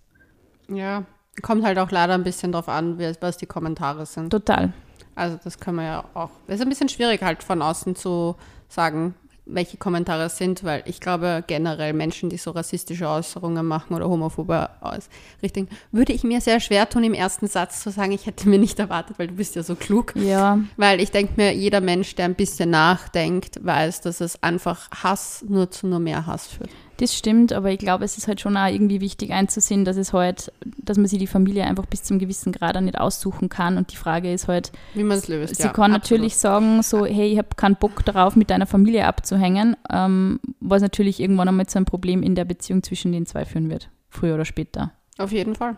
[0.69, 1.05] Ja,
[1.43, 4.31] kommt halt auch leider ein bisschen drauf an, was die Kommentare sind.
[4.31, 4.73] Total.
[5.15, 6.31] Also das kann man ja auch.
[6.47, 8.37] Es ist ein bisschen schwierig halt von außen zu
[8.69, 9.15] sagen,
[9.47, 14.09] welche Kommentare es sind, weil ich glaube generell Menschen, die so rassistische Äußerungen machen oder
[14.09, 18.49] homophobe Ausrichtungen, würde ich mir sehr schwer tun, im ersten Satz zu sagen, ich hätte
[18.49, 20.15] mir nicht erwartet, weil du bist ja so klug.
[20.17, 20.59] Ja.
[20.77, 25.45] Weil ich denke mir, jeder Mensch, der ein bisschen nachdenkt, weiß, dass es einfach Hass
[25.47, 26.71] nur zu nur mehr Hass führt.
[26.99, 30.13] Das stimmt, aber ich glaube, es ist halt schon auch irgendwie wichtig einzusehen, dass es
[30.13, 33.77] halt, dass man sich die Familie einfach bis zum gewissen Grad auch nicht aussuchen kann.
[33.77, 35.57] Und die Frage ist halt, wie man es löst.
[35.57, 36.21] Sie ja, kann absolut.
[36.21, 40.83] natürlich sagen, so, hey, ich habe keinen Bock darauf, mit deiner Familie abzuhängen, ähm, was
[40.83, 44.35] natürlich irgendwann einmal zu einem Problem in der Beziehung zwischen den zwei führen wird, früher
[44.35, 44.93] oder später.
[45.19, 45.77] Auf jeden Fall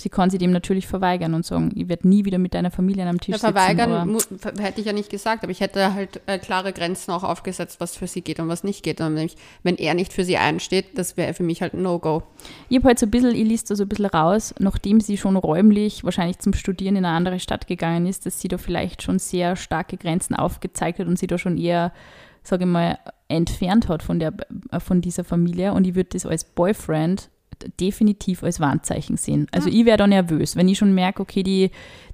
[0.00, 3.02] sie kann sie dem natürlich verweigern und sagen, ich werde nie wieder mit deiner Familie
[3.02, 4.38] an einem Tisch ja, verweigern sitzen.
[4.38, 7.80] Verweigern hätte ich ja nicht gesagt, aber ich hätte halt äh, klare Grenzen auch aufgesetzt,
[7.80, 9.00] was für sie geht und was nicht geht.
[9.00, 12.22] Und nämlich, wenn er nicht für sie einsteht, das wäre für mich halt ein No-Go.
[12.68, 15.16] Ich habe halt so ein bisschen, ich liest da so ein bisschen raus, nachdem sie
[15.16, 19.02] schon räumlich wahrscheinlich zum Studieren in eine andere Stadt gegangen ist, dass sie da vielleicht
[19.02, 21.92] schon sehr starke Grenzen aufgezeigt hat und sie da schon eher,
[22.44, 24.32] sage ich mal, entfernt hat von, der,
[24.70, 25.72] äh, von dieser Familie.
[25.72, 27.30] Und ich würde das als Boyfriend
[27.80, 29.46] definitiv als Warnzeichen sehen.
[29.52, 31.70] Also ich wäre da nervös, wenn ich schon merke, okay, die,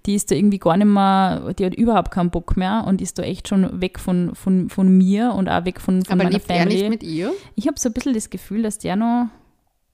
[0.07, 3.18] die ist da irgendwie gar nicht mehr, die hat überhaupt keinen Bock mehr und ist
[3.18, 6.37] da echt schon weg von, von, von mir und auch weg von, von Aber meiner
[6.37, 6.74] lebt Family.
[6.74, 7.33] nicht mit ihr?
[7.54, 9.28] Ich habe so ein bisschen das Gefühl, dass der noch...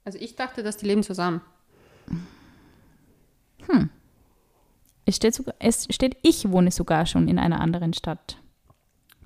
[0.04, 1.40] Also ich dachte, dass die leben zusammen.
[3.68, 3.90] Hm.
[5.04, 8.38] Es steht, sogar, es steht, ich wohne sogar schon in einer anderen Stadt.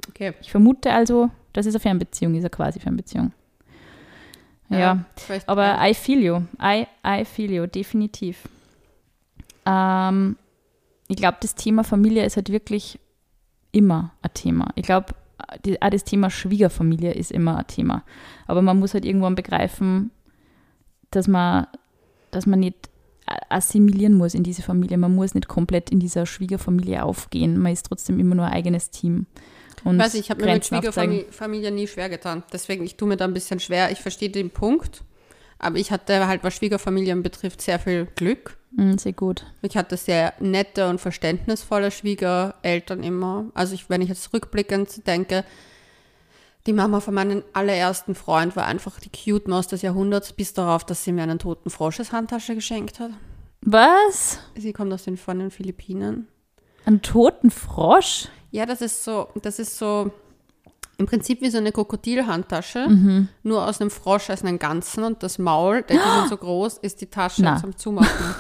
[0.09, 0.35] Okay.
[0.41, 3.33] Ich vermute also, das ist eine Fernbeziehung, ist eine quasi Fernbeziehung.
[4.71, 5.05] Ja, ja.
[5.47, 6.43] aber I feel you.
[6.61, 8.49] I, I feel you, definitiv.
[9.67, 10.37] Ähm,
[11.09, 12.99] ich glaube, das Thema Familie ist halt wirklich
[13.73, 14.69] immer ein Thema.
[14.75, 15.15] Ich glaube,
[15.81, 18.05] auch das Thema Schwiegerfamilie ist immer ein Thema.
[18.47, 20.11] Aber man muss halt irgendwann begreifen,
[21.11, 21.67] dass man,
[22.31, 22.89] dass man nicht
[23.49, 24.99] assimilieren muss in diese Familie.
[24.99, 27.59] Man muss nicht komplett in dieser Schwiegerfamilie aufgehen.
[27.59, 29.27] Man ist trotzdem immer nur ein eigenes Team.
[29.85, 32.43] Und weiß ich, habe mir mit Schwiegerfamilie nie schwer getan.
[32.53, 33.91] Deswegen, ich tue mir da ein bisschen schwer.
[33.91, 35.03] Ich verstehe den Punkt,
[35.59, 38.57] aber ich hatte halt, was Schwiegerfamilien betrifft, sehr viel Glück.
[38.73, 39.45] Mm, sehr gut.
[39.63, 43.47] Ich hatte sehr nette und verständnisvolle Schwiegereltern immer.
[43.55, 45.45] Also ich, wenn ich jetzt rückblickend denke,
[46.67, 50.85] die Mama von meinem allerersten Freund war einfach die Cute Maus des Jahrhunderts, bis darauf,
[50.85, 53.11] dass sie mir einen toten Frosch als Handtasche geschenkt hat.
[53.61, 54.39] Was?
[54.57, 56.27] Sie kommt aus den, von den Philippinen.
[56.87, 58.29] Einen toten Frosch?
[58.55, 60.13] Ja, das ist so, das ist so
[60.97, 63.29] im Prinzip wie so eine Krokodilhandtasche, mhm.
[63.43, 67.01] nur aus einem Frosch als einen Ganzen und das Maul, der ist so groß, ist
[67.01, 67.57] die Tasche Na.
[67.57, 68.35] zum Zumachen.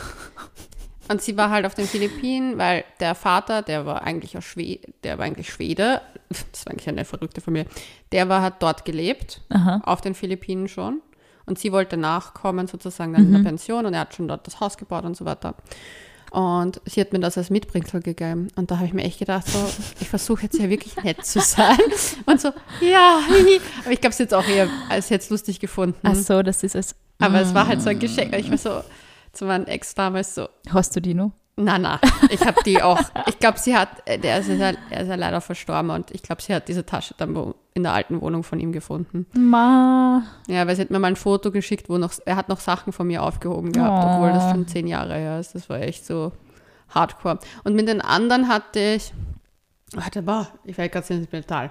[1.08, 4.86] und sie war halt auf den Philippinen, weil der Vater, der war eigentlich aus Schwede,
[5.02, 7.68] der war eigentlich Schwede, das war eigentlich eine verrückte Familie,
[8.12, 9.82] der war, hat dort gelebt, Aha.
[9.84, 11.00] auf den Philippinen schon.
[11.44, 13.26] Und sie wollte nachkommen, sozusagen dann mhm.
[13.26, 13.46] in der mhm.
[13.46, 15.56] Pension und er hat schon dort das Haus gebaut und so weiter.
[16.34, 18.48] Und sie hat mir das als Mitbringsel gegeben.
[18.56, 19.58] Und da habe ich mir echt gedacht, so,
[20.00, 21.78] ich versuche jetzt ja wirklich nett zu sein.
[22.26, 22.48] Und so,
[22.80, 23.20] ja,
[23.84, 25.96] aber ich glaube, es jetzt auch eher als jetzt lustig gefunden.
[26.02, 26.96] Ach so, das ist es.
[27.20, 28.36] Aber es war halt so ein Geschenk.
[28.36, 28.82] Ich war so
[29.32, 30.48] zu meinem Ex damals so.
[30.70, 31.30] Hast du die noch?
[31.56, 35.00] Na, na, ich habe die auch, ich glaube, sie hat, äh, der ist ja, er
[35.02, 38.20] ist ja leider verstorben und ich glaube, sie hat diese Tasche dann in der alten
[38.20, 39.26] Wohnung von ihm gefunden.
[39.34, 40.24] Ma.
[40.48, 42.92] Ja, weil sie hat mir mal ein Foto geschickt, wo noch, er hat noch Sachen
[42.92, 44.14] von mir aufgehoben gehabt, oh.
[44.14, 45.54] obwohl das schon zehn Jahre her ist.
[45.54, 46.32] Das war echt so
[46.88, 47.38] hardcore.
[47.62, 49.12] Und mit den anderen hatte ich,
[49.92, 51.70] warte, boah, ich werde gerade sentimental.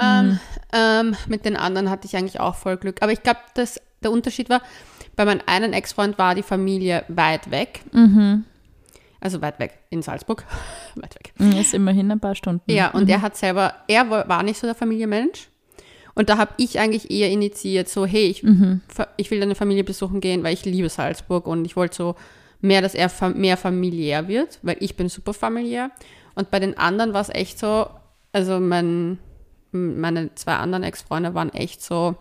[0.00, 0.40] Ähm, mhm.
[0.72, 3.02] Ähm, mit den anderen hatte ich eigentlich auch voll Glück.
[3.02, 3.40] Aber ich glaube,
[4.02, 4.62] der Unterschied war,
[5.16, 7.80] bei meinem einen Ex-Freund war die Familie weit weg.
[7.92, 8.44] Mhm.
[9.20, 10.44] Also weit weg, in Salzburg.
[10.94, 11.32] weit weg.
[11.38, 12.70] Mhm, ist immerhin ein paar Stunden.
[12.70, 13.10] Ja, und mhm.
[13.10, 15.48] er hat selber, er war nicht so der Familienmensch.
[16.14, 18.80] Und da habe ich eigentlich eher initiiert, so, hey, ich, mhm.
[19.16, 22.14] ich will deine Familie besuchen gehen, weil ich liebe Salzburg und ich wollte so
[22.60, 25.92] mehr, dass er mehr familiär wird, weil ich bin super familiär.
[26.34, 27.86] Und bei den anderen war es echt so,
[28.32, 29.18] also mein,
[29.70, 32.16] meine zwei anderen Ex-Freunde waren echt so,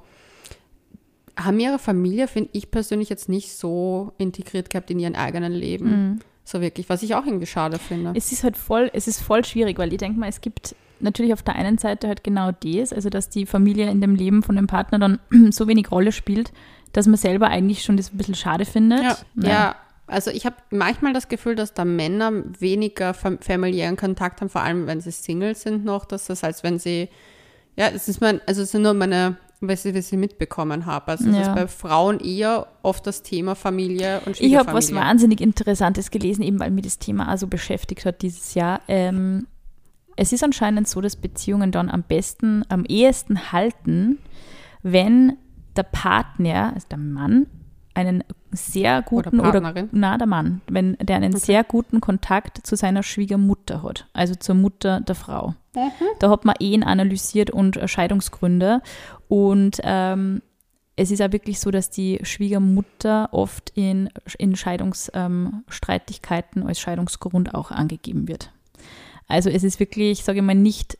[1.35, 5.89] haben ihre Familie, finde ich persönlich jetzt nicht so integriert gehabt in ihren eigenen Leben.
[5.89, 6.19] Mhm.
[6.47, 8.13] So wirklich, was ich auch irgendwie schade finde.
[8.15, 11.33] Es ist halt voll, es ist voll schwierig, weil ich denke mal, es gibt natürlich
[11.33, 14.55] auf der einen Seite halt genau das, also dass die Familie in dem Leben von
[14.55, 15.19] dem Partner dann
[15.51, 16.53] so wenig Rolle spielt,
[16.93, 19.01] dass man selber eigentlich schon das ein bisschen schade findet.
[19.03, 19.75] Ja, ja.
[20.07, 24.61] also ich habe manchmal das Gefühl, dass da Männer weniger fam familiären Kontakt haben, vor
[24.61, 27.09] allem wenn sie Single sind noch, dass das als wenn sie,
[27.75, 31.11] ja, es ist mein, also es sind nur meine, was ich, was ich mitbekommen habe.
[31.11, 31.39] Also ja.
[31.39, 36.11] das ist bei Frauen eher oft das Thema Familie und Ich habe was wahnsinnig Interessantes
[36.11, 38.81] gelesen, eben weil mir das Thema also beschäftigt hat dieses Jahr.
[38.87, 39.47] Ähm,
[40.15, 44.17] es ist anscheinend so, dass Beziehungen dann am besten, am ehesten halten,
[44.83, 45.37] wenn
[45.75, 47.47] der Partner, also der Mann,
[47.93, 51.45] einen sehr guten oder, oder na der Mann, wenn der einen okay.
[51.45, 55.53] sehr guten Kontakt zu seiner Schwiegermutter hat, also zur Mutter der Frau.
[55.75, 55.91] Mhm.
[56.19, 58.81] Da hat man Ehen analysiert und Scheidungsgründe
[59.27, 60.41] und ähm,
[60.95, 67.53] es ist ja wirklich so, dass die Schwiegermutter oft in, in Scheidungsstreitigkeiten ähm, als Scheidungsgrund
[67.53, 68.51] auch angegeben wird.
[69.27, 70.97] Also es ist wirklich, sage ich mal, nicht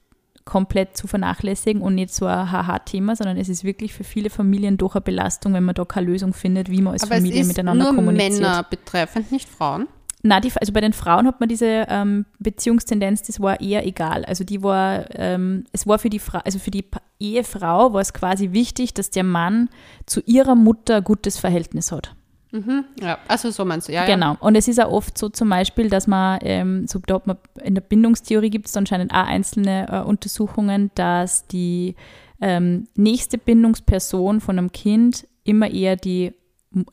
[0.47, 4.77] komplett zu vernachlässigen und nicht so ein Haha-Thema, sondern es ist wirklich für viele Familien
[4.77, 7.41] doch eine Belastung, wenn man da keine Lösung findet, wie man als Aber Familie es
[7.41, 8.41] ist miteinander nur kommuniziert.
[8.41, 9.87] Männer betreffend, nicht Frauen?
[10.23, 14.25] Na, also bei den Frauen hat man diese ähm, Beziehungstendenz, das war eher egal.
[14.25, 16.85] Also die war, ähm, es war für die Frau, also für die
[17.19, 19.69] Ehefrau war es quasi wichtig, dass der Mann
[20.05, 22.16] zu ihrer Mutter ein gutes Verhältnis hat.
[22.51, 24.05] Mhm, ja, also so meinst du, ja.
[24.05, 24.33] Genau.
[24.33, 24.37] Ja.
[24.39, 27.75] Und es ist auch oft so zum Beispiel, dass man, ähm, so, da man in
[27.75, 31.95] der Bindungstheorie gibt es anscheinend auch einzelne äh, Untersuchungen, dass die
[32.39, 36.33] ähm, nächste Bindungsperson von einem Kind immer eher die,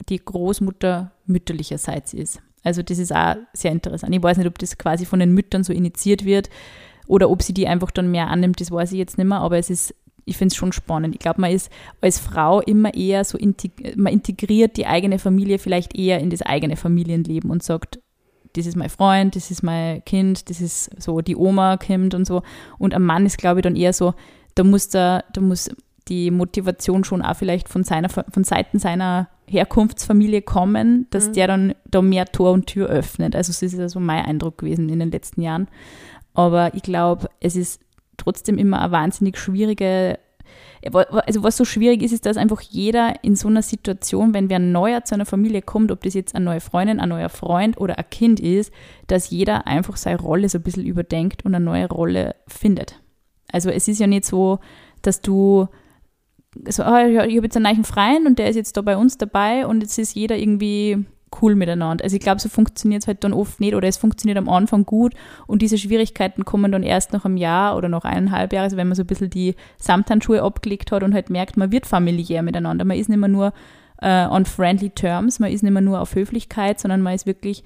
[0.08, 2.40] die Großmutter mütterlicherseits ist.
[2.62, 4.14] Also das ist auch sehr interessant.
[4.14, 6.48] Ich weiß nicht, ob das quasi von den Müttern so initiiert wird
[7.06, 9.58] oder ob sie die einfach dann mehr annimmt, das weiß ich jetzt nicht mehr, aber
[9.58, 11.14] es ist ich finde es schon spannend.
[11.14, 13.38] Ich glaube, man ist als Frau immer eher so,
[13.96, 18.00] man integriert die eigene Familie vielleicht eher in das eigene Familienleben und sagt,
[18.54, 22.24] das ist mein Freund, das ist mein Kind, das ist so, die Oma kommt und
[22.24, 22.42] so.
[22.78, 24.14] Und ein Mann ist, glaube ich, dann eher so,
[24.54, 25.70] da muss da, da muss
[26.08, 31.32] die Motivation schon auch vielleicht von seiner, von Seiten seiner Herkunftsfamilie kommen, dass mhm.
[31.32, 33.34] der dann da mehr Tor und Tür öffnet.
[33.34, 35.68] Also das ist ja so mein Eindruck gewesen in den letzten Jahren.
[36.34, 37.80] Aber ich glaube, es ist
[38.24, 40.18] trotzdem immer eine wahnsinnig schwierige
[40.92, 44.58] also was so schwierig ist, ist, dass einfach jeder in so einer Situation, wenn wer
[44.58, 47.98] neuer zu einer Familie kommt, ob das jetzt eine neue Freundin, ein neuer Freund oder
[47.98, 48.72] ein Kind ist,
[49.06, 53.00] dass jeder einfach seine Rolle so ein bisschen überdenkt und eine neue Rolle findet.
[53.50, 54.58] Also es ist ja nicht so,
[55.00, 55.68] dass du
[56.68, 59.16] so, oh, ich habe jetzt einen neuen Freund und der ist jetzt da bei uns
[59.18, 61.04] dabei und jetzt ist jeder irgendwie
[61.40, 62.04] cool miteinander.
[62.04, 64.84] Also ich glaube, so funktioniert es halt dann oft nicht oder es funktioniert am Anfang
[64.84, 65.14] gut
[65.46, 68.88] und diese Schwierigkeiten kommen dann erst nach einem Jahr oder nach eineinhalb Jahren, also wenn
[68.88, 72.84] man so ein bisschen die Samthandschuhe abgelegt hat und halt merkt, man wird familiär miteinander.
[72.84, 73.52] Man ist nicht mehr nur
[74.00, 77.64] äh, on friendly terms, man ist nicht mehr nur auf Höflichkeit, sondern man ist wirklich,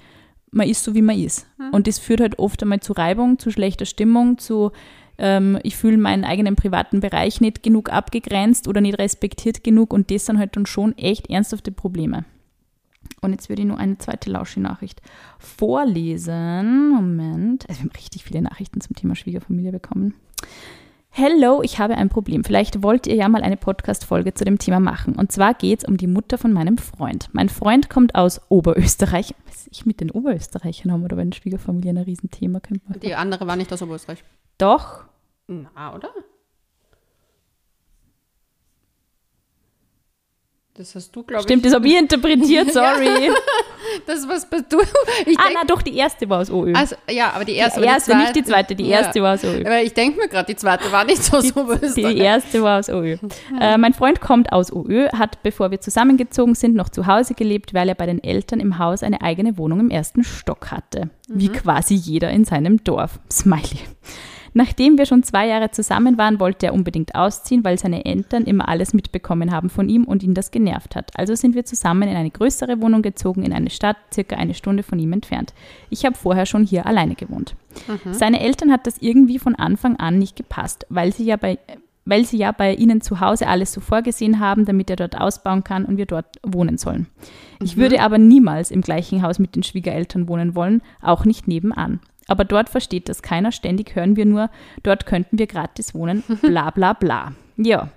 [0.51, 1.47] man ist so, wie man ist.
[1.57, 1.69] Mhm.
[1.71, 4.71] Und das führt halt oft einmal zu Reibung, zu schlechter Stimmung, zu
[5.19, 10.09] ähm, ich fühle meinen eigenen privaten Bereich nicht genug abgegrenzt oder nicht respektiert genug und
[10.09, 12.25] das sind halt dann schon echt ernsthafte Probleme.
[13.21, 15.01] Und jetzt würde ich nur eine zweite Lauschi-Nachricht
[15.37, 16.89] vorlesen.
[16.89, 17.67] Moment.
[17.69, 20.15] Also wir haben richtig viele Nachrichten zum Thema Schwiegerfamilie bekommen.
[21.11, 22.43] Hello, ich habe ein Problem.
[22.43, 25.15] Vielleicht wollt ihr ja mal eine Podcast-Folge zu dem Thema machen.
[25.15, 27.29] Und zwar geht es um die Mutter von meinem Freund.
[27.33, 29.33] Mein Freund kommt aus Oberösterreich.
[29.47, 32.61] Was ich mit den Oberösterreichern haben oder bei den Schwiegerfamilien ein Riesenthema.
[33.01, 34.23] Die andere war nicht aus Oberösterreich.
[34.57, 35.05] Doch.
[35.47, 36.09] Na, oder?
[40.79, 41.43] Das hast du, glaube ich.
[41.43, 43.29] Stimmt, das habe ich interpretiert, sorry.
[44.07, 44.79] das was du.
[45.25, 46.71] Ich ah, na doch, die erste war aus OÖ.
[46.73, 49.25] Also, ja, aber die erste, die erste, die nicht die zweite, die erste ja.
[49.25, 49.59] war aus OÖ.
[49.65, 52.87] Aber ich denke mir gerade, die zweite war nicht so so Die erste war aus
[52.87, 53.17] OÖ.
[53.59, 57.73] Äh, mein Freund kommt aus OÖ, hat, bevor wir zusammengezogen sind, noch zu Hause gelebt,
[57.73, 61.09] weil er bei den Eltern im Haus eine eigene Wohnung im ersten Stock hatte.
[61.27, 61.41] Mhm.
[61.41, 63.19] Wie quasi jeder in seinem Dorf.
[63.29, 63.81] Smiley.
[64.53, 68.67] Nachdem wir schon zwei Jahre zusammen waren, wollte er unbedingt ausziehen, weil seine Eltern immer
[68.67, 71.11] alles mitbekommen haben von ihm und ihn das genervt hat.
[71.15, 74.83] Also sind wir zusammen in eine größere Wohnung gezogen, in eine Stadt, circa eine Stunde
[74.83, 75.53] von ihm entfernt.
[75.89, 77.55] Ich habe vorher schon hier alleine gewohnt.
[77.87, 78.13] Mhm.
[78.13, 81.57] Seine Eltern hat das irgendwie von Anfang an nicht gepasst, weil sie ja bei
[82.05, 85.63] weil sie ja bei ihnen zu Hause alles so vorgesehen haben, damit er dort ausbauen
[85.63, 87.05] kann und wir dort wohnen sollen.
[87.61, 87.81] Ich mhm.
[87.81, 91.99] würde aber niemals im gleichen Haus mit den Schwiegereltern wohnen wollen, auch nicht nebenan.
[92.29, 93.51] Aber dort versteht das keiner.
[93.51, 94.49] Ständig hören wir nur,
[94.83, 97.33] dort könnten wir gratis wohnen, bla bla bla.
[97.61, 97.89] Ja,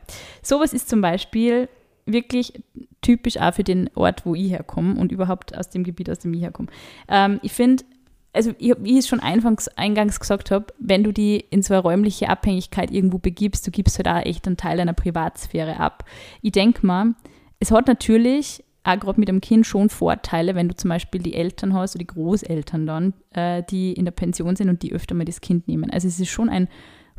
[0.43, 1.69] sowas ist zum Beispiel
[2.05, 2.53] wirklich
[3.01, 6.35] typisch auch für den Ort, wo ich herkomme und überhaupt aus dem Gebiet, aus dem
[6.35, 6.69] ich herkomme.
[7.07, 7.85] Ähm, ich finde,
[8.33, 11.75] also ich, wie ich es schon eingangs, eingangs gesagt habe, wenn du die in so
[11.75, 16.05] eine räumliche Abhängigkeit irgendwo begibst, du gibst halt auch echt einen Teil deiner Privatsphäre ab.
[16.41, 17.15] Ich denke mal,
[17.61, 21.35] es hat natürlich auch gerade mit dem Kind schon Vorteile, wenn du zum Beispiel die
[21.35, 25.15] Eltern hast oder die Großeltern dann, äh, die in der Pension sind und die öfter
[25.15, 25.91] mal das Kind nehmen.
[25.91, 26.69] Also es ist schon ein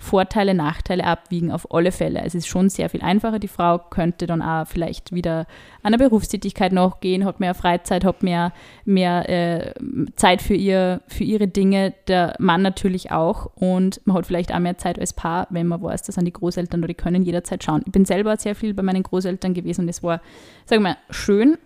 [0.04, 2.22] Vorteile, Nachteile abwiegen, auf alle Fälle.
[2.24, 3.40] Es ist schon sehr viel einfacher.
[3.40, 5.48] Die Frau könnte dann auch vielleicht wieder
[5.82, 8.52] einer Berufstätigkeit nachgehen, hat mehr Freizeit, hat mehr,
[8.86, 9.74] mehr äh,
[10.16, 11.94] Zeit für, ihr, für ihre Dinge.
[12.08, 13.46] Der Mann natürlich auch.
[13.56, 16.34] Und man hat vielleicht auch mehr Zeit als Paar, wenn man weiß, dass an die
[16.34, 17.82] Großeltern oder die können jederzeit schauen.
[17.86, 20.22] Ich bin selber sehr viel bei meinen Großeltern gewesen und es war,
[20.66, 21.58] sagen wir, schön,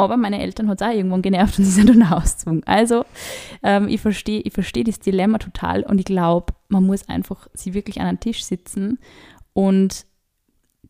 [0.00, 2.62] aber meine Eltern hat es auch irgendwann genervt und sie sind dann ausgezogen.
[2.66, 3.04] Also
[3.62, 7.74] ähm, ich verstehe ich versteh das Dilemma total und ich glaube, man muss einfach sie
[7.74, 8.98] wirklich an einen Tisch sitzen
[9.52, 10.06] und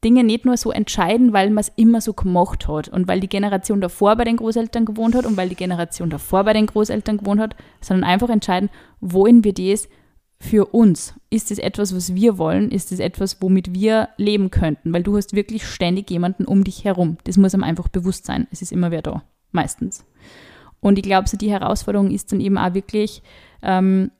[0.03, 3.29] Dinge nicht nur so entscheiden, weil man es immer so gemacht hat und weil die
[3.29, 7.19] Generation davor bei den Großeltern gewohnt hat und weil die Generation davor bei den Großeltern
[7.19, 8.71] gewohnt hat, sondern einfach entscheiden,
[9.01, 9.89] wollen wir das
[10.41, 11.15] für uns?
[11.29, 12.71] Ist es etwas, was wir wollen?
[12.71, 14.93] Ist es etwas, womit wir leben könnten?
[14.93, 17.19] Weil du hast wirklich ständig jemanden um dich herum.
[17.25, 18.49] Das muss einem einfach bewusst sein.
[18.51, 19.23] Es ist immer wer da,
[19.53, 20.05] meistens.
[20.81, 23.23] Und ich glaube, so die Herausforderung ist dann eben auch wirklich,
[23.63, 24.11] ähm,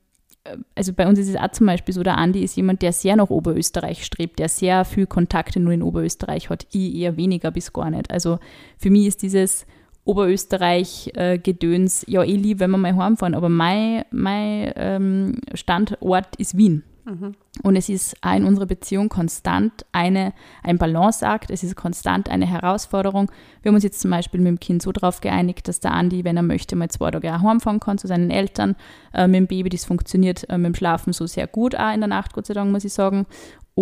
[0.75, 3.15] also bei uns ist es auch zum Beispiel so, der Andi ist jemand, der sehr
[3.15, 6.67] nach Oberösterreich strebt, der sehr viel Kontakte nur in Oberösterreich hat.
[6.71, 8.11] Ich eher weniger bis gar nicht.
[8.11, 8.37] Also
[8.77, 9.65] für mich ist dieses
[10.03, 16.57] Oberösterreich-Gedöns, äh, ja, ich liebe, wenn wir mal heimfahren, aber mein, mein ähm, Standort ist
[16.57, 16.83] Wien.
[17.05, 17.35] Mhm.
[17.63, 20.33] Und es ist auch in unserer Beziehung konstant eine,
[20.63, 23.31] ein Balanceakt, es ist konstant eine Herausforderung.
[23.61, 26.23] Wir haben uns jetzt zum Beispiel mit dem Kind so darauf geeinigt, dass der Andi,
[26.23, 28.75] wenn er möchte, mal zwei Tage auch heimfahren kann zu seinen Eltern.
[29.13, 32.01] Äh, mit dem Baby, das funktioniert äh, mit dem Schlafen so sehr gut auch in
[32.01, 33.25] der Nacht, Gott sei Dank, muss ich sagen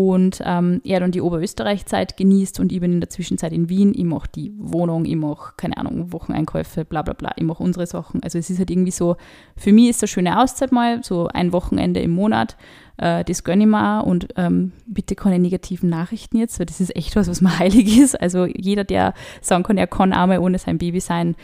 [0.08, 3.94] und ähm, er dann die Oberösterreich-Zeit genießt und ich bin in der Zwischenzeit in Wien.
[3.94, 7.32] Ich mache die Wohnung, ich mache, keine Ahnung, Wocheneinkäufe, bla bla bla.
[7.36, 8.24] Ich mache unsere Sachen.
[8.24, 9.18] Also es ist halt irgendwie so,
[9.58, 12.56] für mich ist das schöne Auszeit mal, so ein Wochenende im Monat.
[12.98, 16.80] Äh, das gönne ich mir auch und ähm, bitte keine negativen Nachrichten jetzt, weil das
[16.80, 18.20] ist echt was, was mir heilig ist.
[18.20, 21.36] Also jeder, der sagen kann, er kann auch mal ohne sein Baby sein,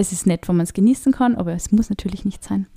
[0.00, 2.68] es ist nett, wenn man es genießen kann, aber es muss natürlich nicht sein.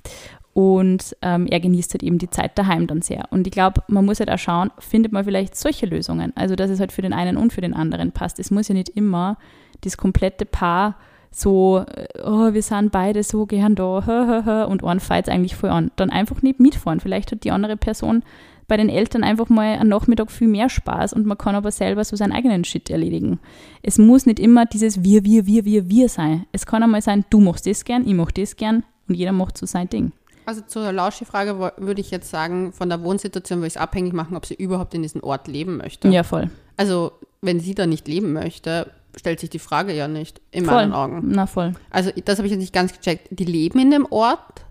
[0.54, 3.24] Und ähm, er genießt halt eben die Zeit daheim dann sehr.
[3.30, 6.32] Und ich glaube, man muss halt auch schauen, findet man vielleicht solche Lösungen.
[6.36, 8.38] Also, dass es halt für den einen und für den anderen passt.
[8.38, 9.38] Es muss ja nicht immer
[9.80, 10.96] das komplette Paar
[11.30, 15.90] so, äh, oh, wir sind beide so gern da, und einen feiert eigentlich voll an.
[15.96, 17.00] Dann einfach nicht mitfahren.
[17.00, 18.22] Vielleicht hat die andere Person
[18.68, 22.04] bei den Eltern einfach mal am Nachmittag viel mehr Spaß und man kann aber selber
[22.04, 23.38] so seinen eigenen Shit erledigen.
[23.82, 26.46] Es muss nicht immer dieses Wir, wir, wir, wir, wir sein.
[26.52, 29.58] Es kann einmal sein, du machst das gern, ich mach das gern und jeder macht
[29.58, 30.12] so sein Ding.
[30.46, 34.36] Also zur Lauschi-Frage würde ich jetzt sagen, von der Wohnsituation würde ich es abhängig machen,
[34.36, 36.08] ob sie überhaupt in diesem Ort leben möchte.
[36.08, 36.50] Ja, voll.
[36.76, 40.74] Also wenn sie da nicht leben möchte, stellt sich die Frage ja nicht, in voll.
[40.74, 41.22] meinen Augen.
[41.26, 41.74] Na voll.
[41.90, 43.28] Also das habe ich jetzt nicht ganz gecheckt.
[43.30, 44.64] Die leben in dem Ort?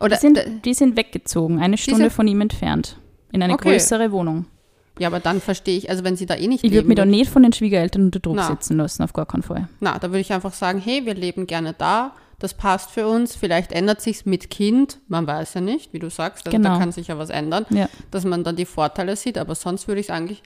[0.00, 2.96] Oder die, sind, die sind weggezogen, eine Stunde von ihm entfernt,
[3.32, 3.70] in eine okay.
[3.70, 4.46] größere Wohnung.
[4.98, 7.04] Ja, aber dann verstehe ich, also wenn sie da eh nicht Ich würde mich da
[7.04, 8.46] nicht von den Schwiegereltern unter Druck na.
[8.46, 9.68] setzen lassen, auf gar keinen Fall.
[9.80, 13.34] Na, da würde ich einfach sagen, hey, wir leben gerne da das passt für uns,
[13.34, 16.74] vielleicht ändert sich mit Kind, man weiß ja nicht, wie du sagst, also genau.
[16.74, 17.88] da kann sich ja was ändern, ja.
[18.10, 20.42] dass man dann die Vorteile sieht, aber sonst würde ich es eigentlich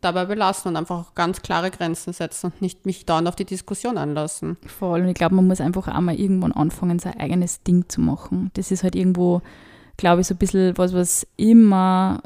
[0.00, 3.44] dabei belassen und einfach auch ganz klare Grenzen setzen und nicht mich dauernd auf die
[3.44, 4.56] Diskussion anlassen.
[4.66, 8.00] Voll, und ich glaube, man muss einfach auch mal irgendwann anfangen, sein eigenes Ding zu
[8.00, 8.50] machen.
[8.54, 9.42] Das ist halt irgendwo,
[9.96, 12.20] glaube ich, so ein bisschen was, was immer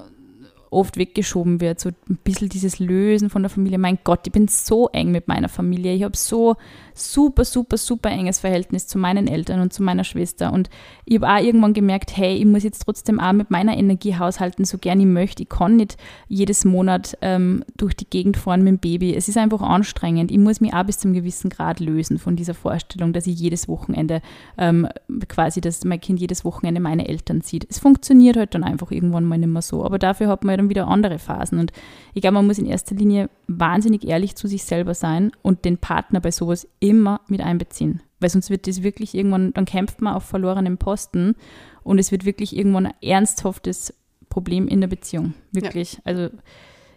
[0.71, 3.79] oft weggeschoben wird, so ein bisschen dieses Lösen von der Familie.
[3.79, 5.95] Mein Gott, ich bin so eng mit meiner Familie.
[5.95, 6.57] Ich habe so
[6.95, 10.53] super, super, super enges Verhältnis zu meinen Eltern und zu meiner Schwester.
[10.53, 10.71] Und
[11.05, 14.65] ich habe auch irgendwann gemerkt, hey, ich muss jetzt trotzdem auch mit meiner Energie haushalten,
[14.65, 15.43] so gern ich möchte.
[15.43, 15.97] Ich kann nicht
[16.29, 19.15] jedes Monat ähm, durch die Gegend fahren mit dem Baby.
[19.15, 20.31] Es ist einfach anstrengend.
[20.31, 23.69] Ich muss mich auch bis zum gewissen Grad lösen von dieser Vorstellung, dass ich jedes
[23.69, 24.23] Wochenende
[24.59, 24.89] ähm,
[25.29, 27.67] quasi, dass mein Kind jedes Wochenende meine Eltern sieht.
[27.69, 29.85] Es funktioniert halt dann einfach irgendwann mal nicht mehr so.
[29.85, 31.59] Aber dafür hat man ja dann wieder andere Phasen.
[31.59, 31.73] Und
[32.15, 35.79] ich glaube, man muss in erster Linie wahnsinnig ehrlich zu sich selber sein und den
[35.79, 38.03] Partner bei sowas immer mit einbeziehen.
[38.21, 41.37] Weil sonst wird das wirklich irgendwann, dann kämpft man auf verlorenem Posten
[41.83, 43.95] und es wird wirklich irgendwann ein ernsthaftes
[44.29, 45.35] Problem in der Beziehung.
[45.53, 45.95] Wirklich.
[45.95, 46.01] Ja.
[46.05, 46.29] Also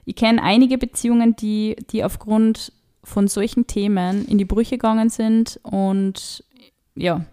[0.05, 2.71] ich kenne einige Beziehungen, die, die aufgrund
[3.03, 6.43] von solchen Themen in die Brüche gegangen sind und
[6.95, 7.25] ja,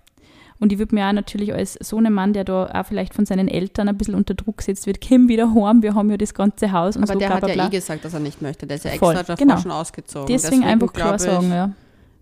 [0.59, 3.27] und ich würde mir auch natürlich als so ein Mann, der da auch vielleicht von
[3.27, 6.35] seinen Eltern ein bisschen unter Druck setzt wird, komm wieder heim, wir haben ja das
[6.35, 7.19] ganze Haus und Aber so.
[7.19, 8.67] der hat ja eh gesagt, dass er nicht möchte.
[8.67, 9.59] Der ist ja extra Voll, davor genau.
[9.59, 10.27] schon ausgezogen.
[10.27, 11.73] Deswegen, Deswegen einfach klar sagen, ja.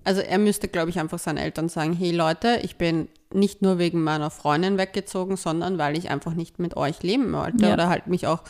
[0.06, 3.78] Also er müsste, glaube ich, einfach seinen Eltern sagen, hey Leute, ich bin nicht nur
[3.78, 7.66] wegen meiner Freundin weggezogen, sondern weil ich einfach nicht mit euch leben wollte.
[7.66, 7.72] Ja.
[7.72, 8.40] Oder halt mich auch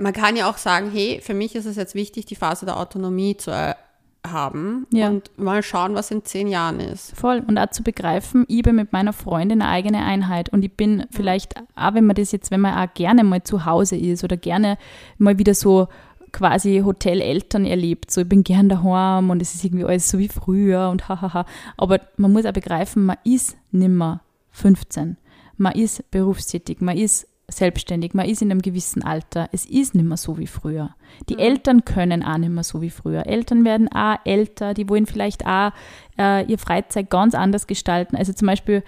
[0.00, 2.78] man kann ja auch sagen, hey, für mich ist es jetzt wichtig, die Phase der
[2.78, 3.50] Autonomie zu
[4.32, 5.08] haben ja.
[5.08, 7.16] und mal schauen, was in zehn Jahren ist.
[7.16, 7.42] Voll.
[7.46, 11.06] Und auch zu begreifen, ich bin mit meiner Freundin eine eigene Einheit und ich bin
[11.10, 14.36] vielleicht, auch wenn man das jetzt, wenn man auch gerne mal zu Hause ist oder
[14.36, 14.78] gerne
[15.18, 15.88] mal wieder so
[16.32, 20.28] quasi Hoteleltern erlebt, so ich bin gern daheim und es ist irgendwie alles so wie
[20.28, 21.46] früher und hahaha.
[21.76, 24.20] Aber man muss auch begreifen, man ist nimmer
[24.52, 25.16] 15.
[25.56, 29.48] Man ist berufstätig, man ist selbstständig, man ist in einem gewissen Alter.
[29.52, 30.90] Es ist nicht mehr so wie früher.
[31.28, 31.40] Die Mhm.
[31.40, 33.26] Eltern können auch nicht mehr so wie früher.
[33.26, 35.72] Eltern werden auch älter, die wollen vielleicht auch
[36.18, 38.16] äh, ihr Freizeit ganz anders gestalten.
[38.16, 38.82] Also zum Beispiel,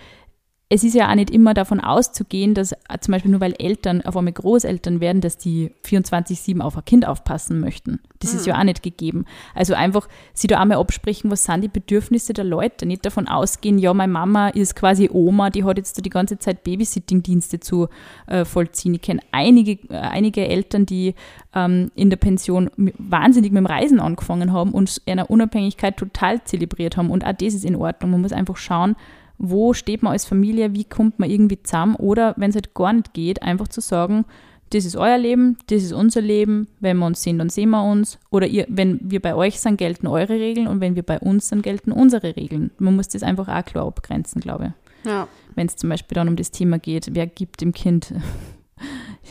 [0.72, 4.02] es ist ja auch nicht immer davon auszugehen, dass äh, zum Beispiel nur weil Eltern
[4.02, 7.98] auf einmal Großeltern werden, dass die 24-7 auf ein Kind aufpassen möchten.
[8.20, 9.24] Das ist ja auch nicht gegeben.
[9.52, 12.86] Also einfach sie da einmal absprechen, was sind die Bedürfnisse der Leute.
[12.86, 16.38] Nicht davon ausgehen, ja, meine Mama ist quasi Oma, die hat jetzt da die ganze
[16.38, 17.88] Zeit Babysitting-Dienste zu
[18.28, 18.94] äh, vollziehen.
[18.94, 21.16] Ich kenne einige, äh, einige Eltern, die
[21.52, 26.96] ähm, in der Pension wahnsinnig mit dem Reisen angefangen haben und einer Unabhängigkeit total zelebriert
[26.96, 27.10] haben.
[27.10, 28.12] Und auch das ist in Ordnung.
[28.12, 28.94] Man muss einfach schauen,
[29.40, 32.92] wo steht man als Familie, wie kommt man irgendwie zusammen oder wenn es halt gar
[32.92, 34.26] nicht geht, einfach zu sagen,
[34.68, 37.82] das ist euer Leben, das ist unser Leben, wenn wir uns sehen, dann sehen wir
[37.82, 41.18] uns oder ihr, wenn wir bei euch sind, gelten eure Regeln und wenn wir bei
[41.18, 42.70] uns sind, gelten unsere Regeln.
[42.78, 44.74] Man muss das einfach auch klar abgrenzen, glaube
[45.04, 45.10] ich.
[45.10, 45.26] Ja.
[45.54, 48.12] Wenn es zum Beispiel dann um das Thema geht, wer gibt dem Kind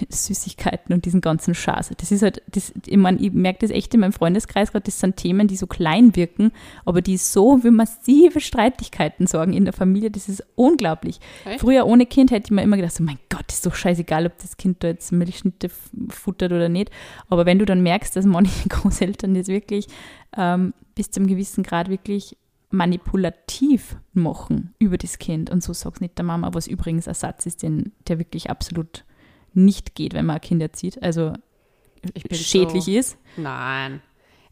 [0.09, 1.91] Süßigkeiten und diesen ganzen Schaß.
[1.97, 4.99] Das ist halt, das, ich, mein, ich merke das echt in meinem Freundeskreis gerade, das
[4.99, 6.51] sind Themen, die so klein wirken,
[6.85, 11.19] aber die so für massive Streitigkeiten sorgen in der Familie, das ist unglaublich.
[11.45, 11.61] Echt?
[11.61, 14.37] Früher ohne Kind hätte ich mir immer gedacht, so, mein Gott, ist doch scheißegal, ob
[14.37, 15.69] das Kind da jetzt Milchschnitte
[16.09, 16.91] futtert oder nicht.
[17.29, 19.87] Aber wenn du dann merkst, dass manche Großeltern das wirklich
[20.37, 22.37] ähm, bis zu einem gewissen Grad wirklich
[22.71, 27.45] manipulativ machen über das Kind und so sag's nicht der Mama, was übrigens ein Satz
[27.45, 29.05] ist, den, der wirklich absolut
[29.53, 31.33] nicht geht, wenn man ein Kind erzieht, also
[32.31, 33.17] schädlich so- ist.
[33.37, 34.01] Nein.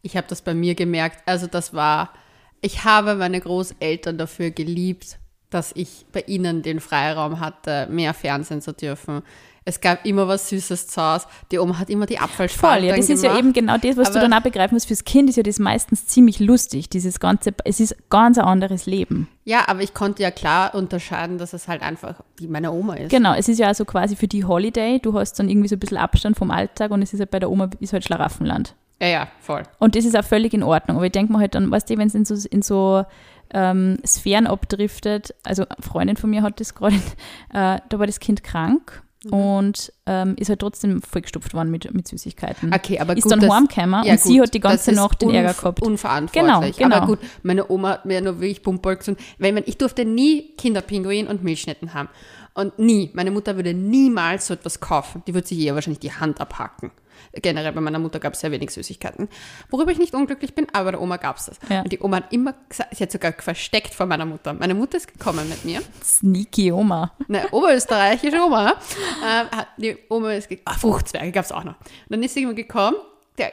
[0.02, 1.22] Ich habe das bei mir gemerkt.
[1.26, 2.12] Also das war,
[2.60, 5.18] ich habe meine Großeltern dafür geliebt,
[5.50, 9.22] dass ich bei ihnen den Freiraum hatte, mehr Fernsehen zu dürfen.
[9.68, 11.26] Es gab immer was Süßes zu Hause.
[11.52, 13.44] Die Oma hat immer die Apfelspalten Voll, ja, das ist ja gemacht.
[13.44, 14.86] eben genau das, was du Aber- dann auch begreifen musst.
[14.86, 18.86] Fürs Kind ist ja das meistens ziemlich lustig, dieses ganze, es ist ganz ein anderes
[18.86, 19.28] Leben.
[19.44, 23.10] Ja, aber ich konnte ja klar unterscheiden, dass es halt einfach wie meine Oma ist.
[23.10, 25.80] Genau, es ist ja also quasi für die Holiday, du hast dann irgendwie so ein
[25.80, 28.74] bisschen Abstand vom Alltag und es ist halt bei der Oma, ist halt Schlaraffenland.
[29.02, 29.64] Ja, ja, voll.
[29.78, 30.96] Und das ist auch völlig in Ordnung.
[30.96, 33.04] Aber ich denke mir halt dann, weißt du, wenn es in so, in so
[33.52, 36.96] ähm, Sphären abdriftet, also eine Freundin von mir hat das gerade,
[37.52, 39.32] äh, da war das Kind krank Mhm.
[39.32, 42.72] und ähm, ist halt trotzdem vollgestopft worden mit, mit Süßigkeiten.
[42.72, 45.20] Okay, aber ist gut, dann das- heimgekommen Ja, und sie gut, hat die ganze Nacht
[45.22, 45.82] den Ärger gehabt.
[45.82, 46.76] Unverantwortlich.
[46.76, 47.06] Genau, Aber genau.
[47.06, 51.26] gut, meine Oma hat mir nur wirklich Pumperl gesagt, weil man, ich durfte nie Kinderpinguin
[51.26, 52.08] und Milchschnitten haben.
[52.54, 53.10] Und nie.
[53.14, 55.22] Meine Mutter würde niemals so etwas kaufen.
[55.26, 56.90] Die würde sich eher wahrscheinlich die Hand abhacken.
[57.32, 59.28] Generell bei meiner Mutter gab es sehr wenig Süßigkeiten.
[59.70, 61.58] Worüber ich nicht unglücklich bin, aber bei der Oma gab es das.
[61.68, 61.82] Ja.
[61.82, 64.54] Und die Oma hat immer gesagt, sie hat sogar versteckt vor meiner Mutter.
[64.54, 67.12] Meine Mutter ist gekommen mit mir Sneaky Oma.
[67.28, 68.74] eine oberösterreichische Oma,
[69.22, 71.74] hat die Oma ist ge- ah, Fruchtzwerge gab es auch noch.
[71.80, 72.96] Und dann ist sie immer gekommen,
[73.38, 73.52] der,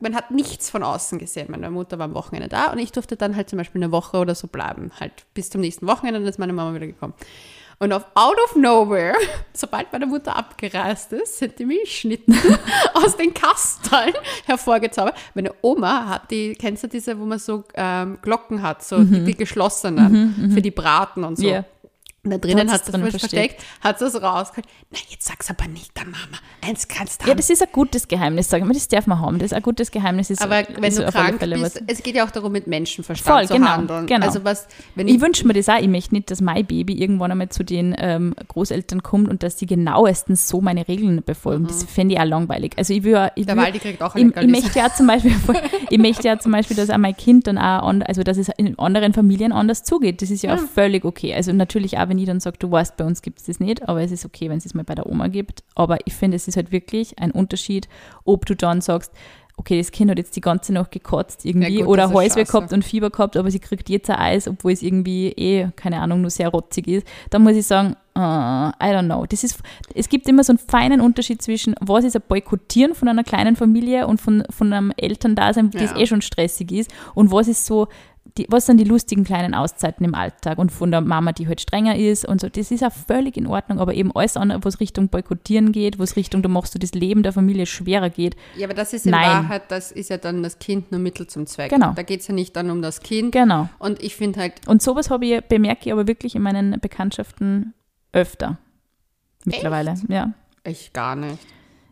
[0.00, 1.46] man hat nichts von außen gesehen.
[1.50, 4.18] Meine Mutter war am Wochenende da und ich durfte dann halt zum Beispiel eine Woche
[4.18, 7.14] oder so bleiben, halt bis zum nächsten Wochenende, dann ist meine Mama wieder gekommen.
[7.78, 9.14] Und auf out of nowhere,
[9.52, 12.36] sobald meine Mutter abgereist ist, sind die Milchschnitten
[12.94, 14.14] aus den Kasteln
[14.46, 15.16] hervorgezaubert.
[15.34, 19.24] Meine Oma hat die, kennst du diese, wo man so ähm, Glocken hat, so die,
[19.24, 21.46] die geschlossenen für die Braten und so.
[21.46, 21.64] Ja.
[22.24, 24.66] Und da drinnen Hat sie drinnen es versteckt, hat sie es rausgeholt.
[24.90, 26.38] Na, jetzt sag's aber nicht der Mama.
[26.66, 28.74] Eins kannst du Ja, das ist ein gutes Geheimnis, sagen wir.
[28.74, 29.38] Das darf man haben.
[29.38, 30.30] Das ist ein gutes Geheimnis.
[30.30, 33.36] Ist, aber wenn ist du krank Fälle bist, es geht ja auch darum, mit Menschenverstand
[33.38, 34.06] Voll, zu genau, handeln.
[34.06, 34.26] genau.
[34.26, 35.78] Also was, wenn Ich ich, wünsche mir das auch.
[35.78, 39.56] Ich möchte nicht, dass mein Baby irgendwann einmal zu den ähm, Großeltern kommt und dass
[39.56, 41.66] die genauestens so meine Regeln befolgen.
[41.66, 42.72] Das fände ich auch langweilig.
[42.76, 44.62] Also ich ja- ich der Waldi kriegt auch ich, eine ich Leckerlis.
[44.64, 45.32] möchte ja zum Beispiel,
[45.90, 48.48] ich möchte ja zum Beispiel, dass auch mein Kind dann auch, an, also dass es
[48.56, 50.22] in anderen Familien anders zugeht.
[50.22, 51.34] Das ist ja, auch völlig okay.
[51.34, 53.88] Also natürlich auch, wenn ich dann sage, du weißt, bei uns gibt es das nicht,
[53.88, 55.62] aber es ist okay, wenn es es mal bei der Oma gibt.
[55.74, 57.88] Aber ich finde, es ist halt wirklich ein Unterschied,
[58.24, 59.12] ob du dann sagst,
[59.56, 62.42] okay, das Kind hat jetzt die ganze Nacht gekotzt irgendwie Ja, gut, oder ist Halsweh
[62.42, 66.00] gehabt und Fieber gehabt, aber sie kriegt jetzt ein Eis, obwohl es irgendwie eh, keine
[66.00, 67.06] Ahnung, nur sehr rotzig ist.
[67.30, 69.24] Dann muss ich sagen, ah, I don't know.
[69.26, 69.60] Das ist,
[69.94, 73.54] es gibt immer so einen feinen Unterschied zwischen, was ist ein Boykottieren von einer kleinen
[73.54, 75.98] Familie und von, von einem Elterndasein, das Ja.
[75.98, 77.86] eh schon stressig ist, und was ist so,
[78.36, 81.60] die, was sind die lustigen kleinen Auszeiten im Alltag und von der Mama, die halt
[81.60, 82.48] strenger ist und so.
[82.48, 86.16] Das ist auch völlig in Ordnung, aber eben alles andere, was Richtung Boykottieren geht, was
[86.16, 88.34] Richtung, da machst du das Leben der Familie schwerer geht.
[88.56, 89.28] Ja, aber das ist in Nein.
[89.28, 91.70] Wahrheit, das ist ja dann das Kind nur Mittel zum Zweck.
[91.70, 91.92] Genau.
[91.92, 93.30] Da geht es ja nicht dann um das Kind.
[93.30, 93.68] Genau.
[93.78, 97.72] Und ich finde halt, Und sowas habe ich, bemerke ich aber wirklich in meinen Bekanntschaften
[98.12, 98.58] öfter.
[99.44, 100.32] Mittlerweile, ja.
[100.64, 101.38] ich gar nicht.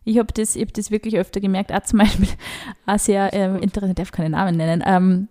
[0.04, 1.72] Ich habe das, ich hab das wirklich öfter gemerkt.
[1.72, 2.28] Auch zum Beispiel,
[2.86, 5.28] auch sehr ähm, interessant, ich darf keine Namen nennen, ähm,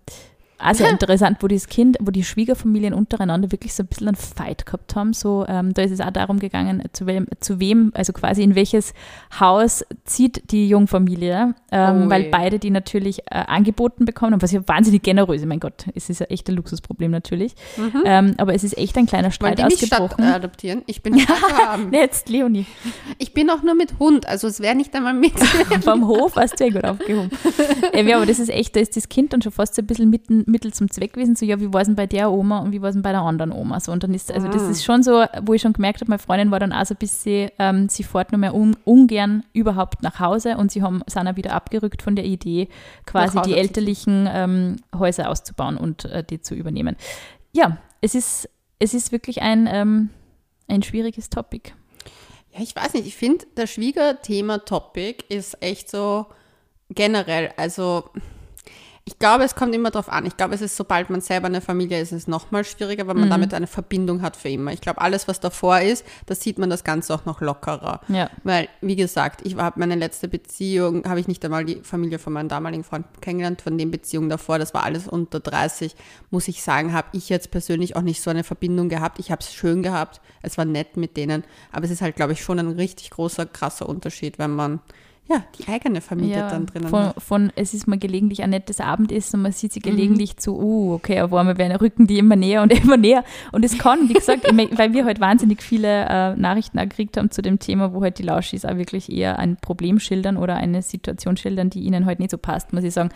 [0.62, 4.66] also interessant, wo das Kind, wo die Schwiegerfamilien untereinander wirklich so ein bisschen einen Fight
[4.66, 5.12] gehabt haben.
[5.12, 8.54] So, ähm, da ist es auch darum gegangen, zu wem, zu wem, also quasi in
[8.54, 8.94] welches
[9.38, 14.66] Haus zieht die Jungfamilie, ähm, weil beide die natürlich äh, angeboten bekommen und was ja
[14.66, 15.46] wahnsinnig generös ist.
[15.46, 17.54] Mein Gott, es ist ein echtes Luxusproblem natürlich.
[17.76, 18.02] Mhm.
[18.04, 20.24] Ähm, aber es ist echt ein kleiner Streit die ausgebrochen.
[20.24, 20.82] Stadt adoptieren?
[20.86, 21.20] Ich bin
[21.92, 22.66] Jetzt, Leonie.
[23.18, 25.38] Ich bin auch nur mit Hund, also es wäre nicht einmal mit.
[25.82, 27.30] Vom Hof hast du sehr gut aufgehoben.
[27.92, 29.86] ähm, ja, aber das ist echt, da ist das Kind dann schon fast so ein
[29.86, 32.60] bisschen mitten, Mittel zum Zweck gewesen, so ja, wie war es denn bei der Oma
[32.60, 33.80] und wie war es denn bei der anderen Oma?
[33.80, 34.70] So, und dann ist, also das ah.
[34.70, 36.98] ist schon so, wo ich schon gemerkt habe, meine Freundin war dann auch so ein
[36.98, 41.26] bisschen, ähm, sie fährt nur mehr un, ungern überhaupt nach Hause und sie haben, sind
[41.26, 42.68] auch wieder abgerückt von der Idee,
[43.06, 46.96] quasi die elterlichen ähm, Häuser auszubauen und äh, die zu übernehmen.
[47.52, 48.48] Ja, es ist,
[48.78, 50.10] es ist wirklich ein, ähm,
[50.68, 51.72] ein schwieriges Topic.
[52.52, 56.26] Ja, ich weiß nicht, ich finde, das Schwiegerthema-Topic ist echt so
[56.90, 58.04] generell, also
[59.04, 60.26] ich glaube, es kommt immer darauf an.
[60.26, 63.16] Ich glaube, es ist, sobald man selber eine Familie ist, ist es nochmal schwieriger, weil
[63.16, 63.30] man mhm.
[63.30, 64.72] damit eine Verbindung hat für immer.
[64.72, 68.00] Ich glaube, alles, was davor ist, da sieht man das Ganze auch noch lockerer.
[68.06, 68.30] Ja.
[68.44, 72.32] Weil, wie gesagt, ich habe meine letzte Beziehung, habe ich nicht einmal die Familie von
[72.32, 75.96] meinem damaligen Freund kennengelernt, von den Beziehungen davor, das war alles unter 30,
[76.30, 79.18] muss ich sagen, habe ich jetzt persönlich auch nicht so eine Verbindung gehabt.
[79.18, 81.42] Ich habe es schön gehabt, es war nett mit denen,
[81.72, 84.80] aber es ist halt, glaube ich, schon ein richtig großer, krasser Unterschied, wenn man
[85.28, 88.80] ja, die eigene Familie ja, dann drinnen von, von, es ist mal gelegentlich ein nettes
[88.80, 89.84] Abendessen und man sieht sie mhm.
[89.84, 90.38] gelegentlich mhm.
[90.38, 93.24] zu, uh, okay, auf einmal werden rücken die immer näher und immer näher.
[93.52, 97.40] Und es kann, wie gesagt, weil wir halt wahnsinnig viele äh, Nachrichten gekriegt haben zu
[97.40, 101.36] dem Thema, wo halt die Lauschis auch wirklich eher ein Problem schildern oder eine Situation
[101.36, 103.10] schildern, die ihnen halt nicht so passt, muss ich sagen.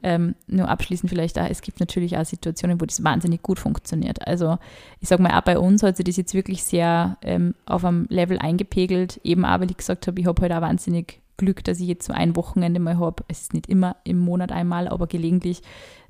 [0.00, 4.24] Ähm, nur abschließend vielleicht auch, es gibt natürlich auch Situationen, wo das wahnsinnig gut funktioniert.
[4.28, 4.58] Also
[5.00, 8.06] ich sage mal, auch bei uns hat sich das jetzt wirklich sehr ähm, auf einem
[8.08, 11.80] Level eingepegelt, eben auch, weil ich gesagt habe, ich habe halt auch wahnsinnig Glück, dass
[11.80, 13.24] ich jetzt so ein Wochenende mal habe.
[13.28, 15.62] Es ist nicht immer im Monat einmal, aber gelegentlich,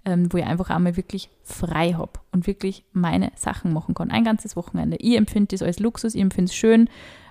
[0.04, 4.10] ähm, wo ich einfach einmal wirklich frei habe und wirklich meine Sachen machen kann.
[4.10, 4.96] Ein ganzes Wochenende.
[4.96, 6.88] Ich empfinde das als Luxus, ich empfinde es schön.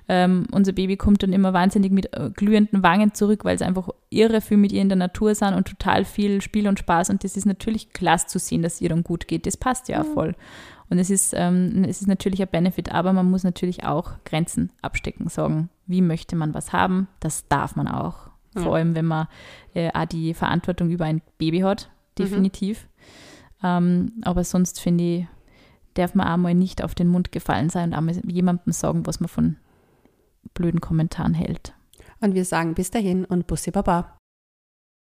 [0.10, 3.90] Ähm, unser Baby kommt dann immer wahnsinnig mit äh, glühenden Wangen zurück, weil es einfach
[4.10, 7.10] irre viel mit ihr in der Natur sind und total viel Spiel und Spaß.
[7.10, 9.46] Und das ist natürlich klasse zu sehen, dass es ihr dann gut geht.
[9.46, 10.04] Das passt ja, ja.
[10.06, 10.36] voll.
[10.90, 14.72] Und es ist, ähm, es ist natürlich ein Benefit, aber man muss natürlich auch Grenzen
[14.82, 18.30] abstecken, sagen, wie möchte man was haben, das darf man auch.
[18.56, 18.62] Ja.
[18.64, 19.28] Vor allem, wenn man
[19.74, 22.24] äh, auch die Verantwortung über ein Baby hat, mhm.
[22.24, 22.88] definitiv.
[23.62, 23.68] Mhm.
[23.68, 25.28] Ähm, aber sonst finde ich,
[25.96, 29.06] darf man auch mal nicht auf den Mund gefallen sein und auch mal jemandem sagen,
[29.06, 29.58] was man von
[30.54, 31.74] blöden Kommentaren hält.
[32.20, 34.17] Und wir sagen bis dahin und Bussi Baba.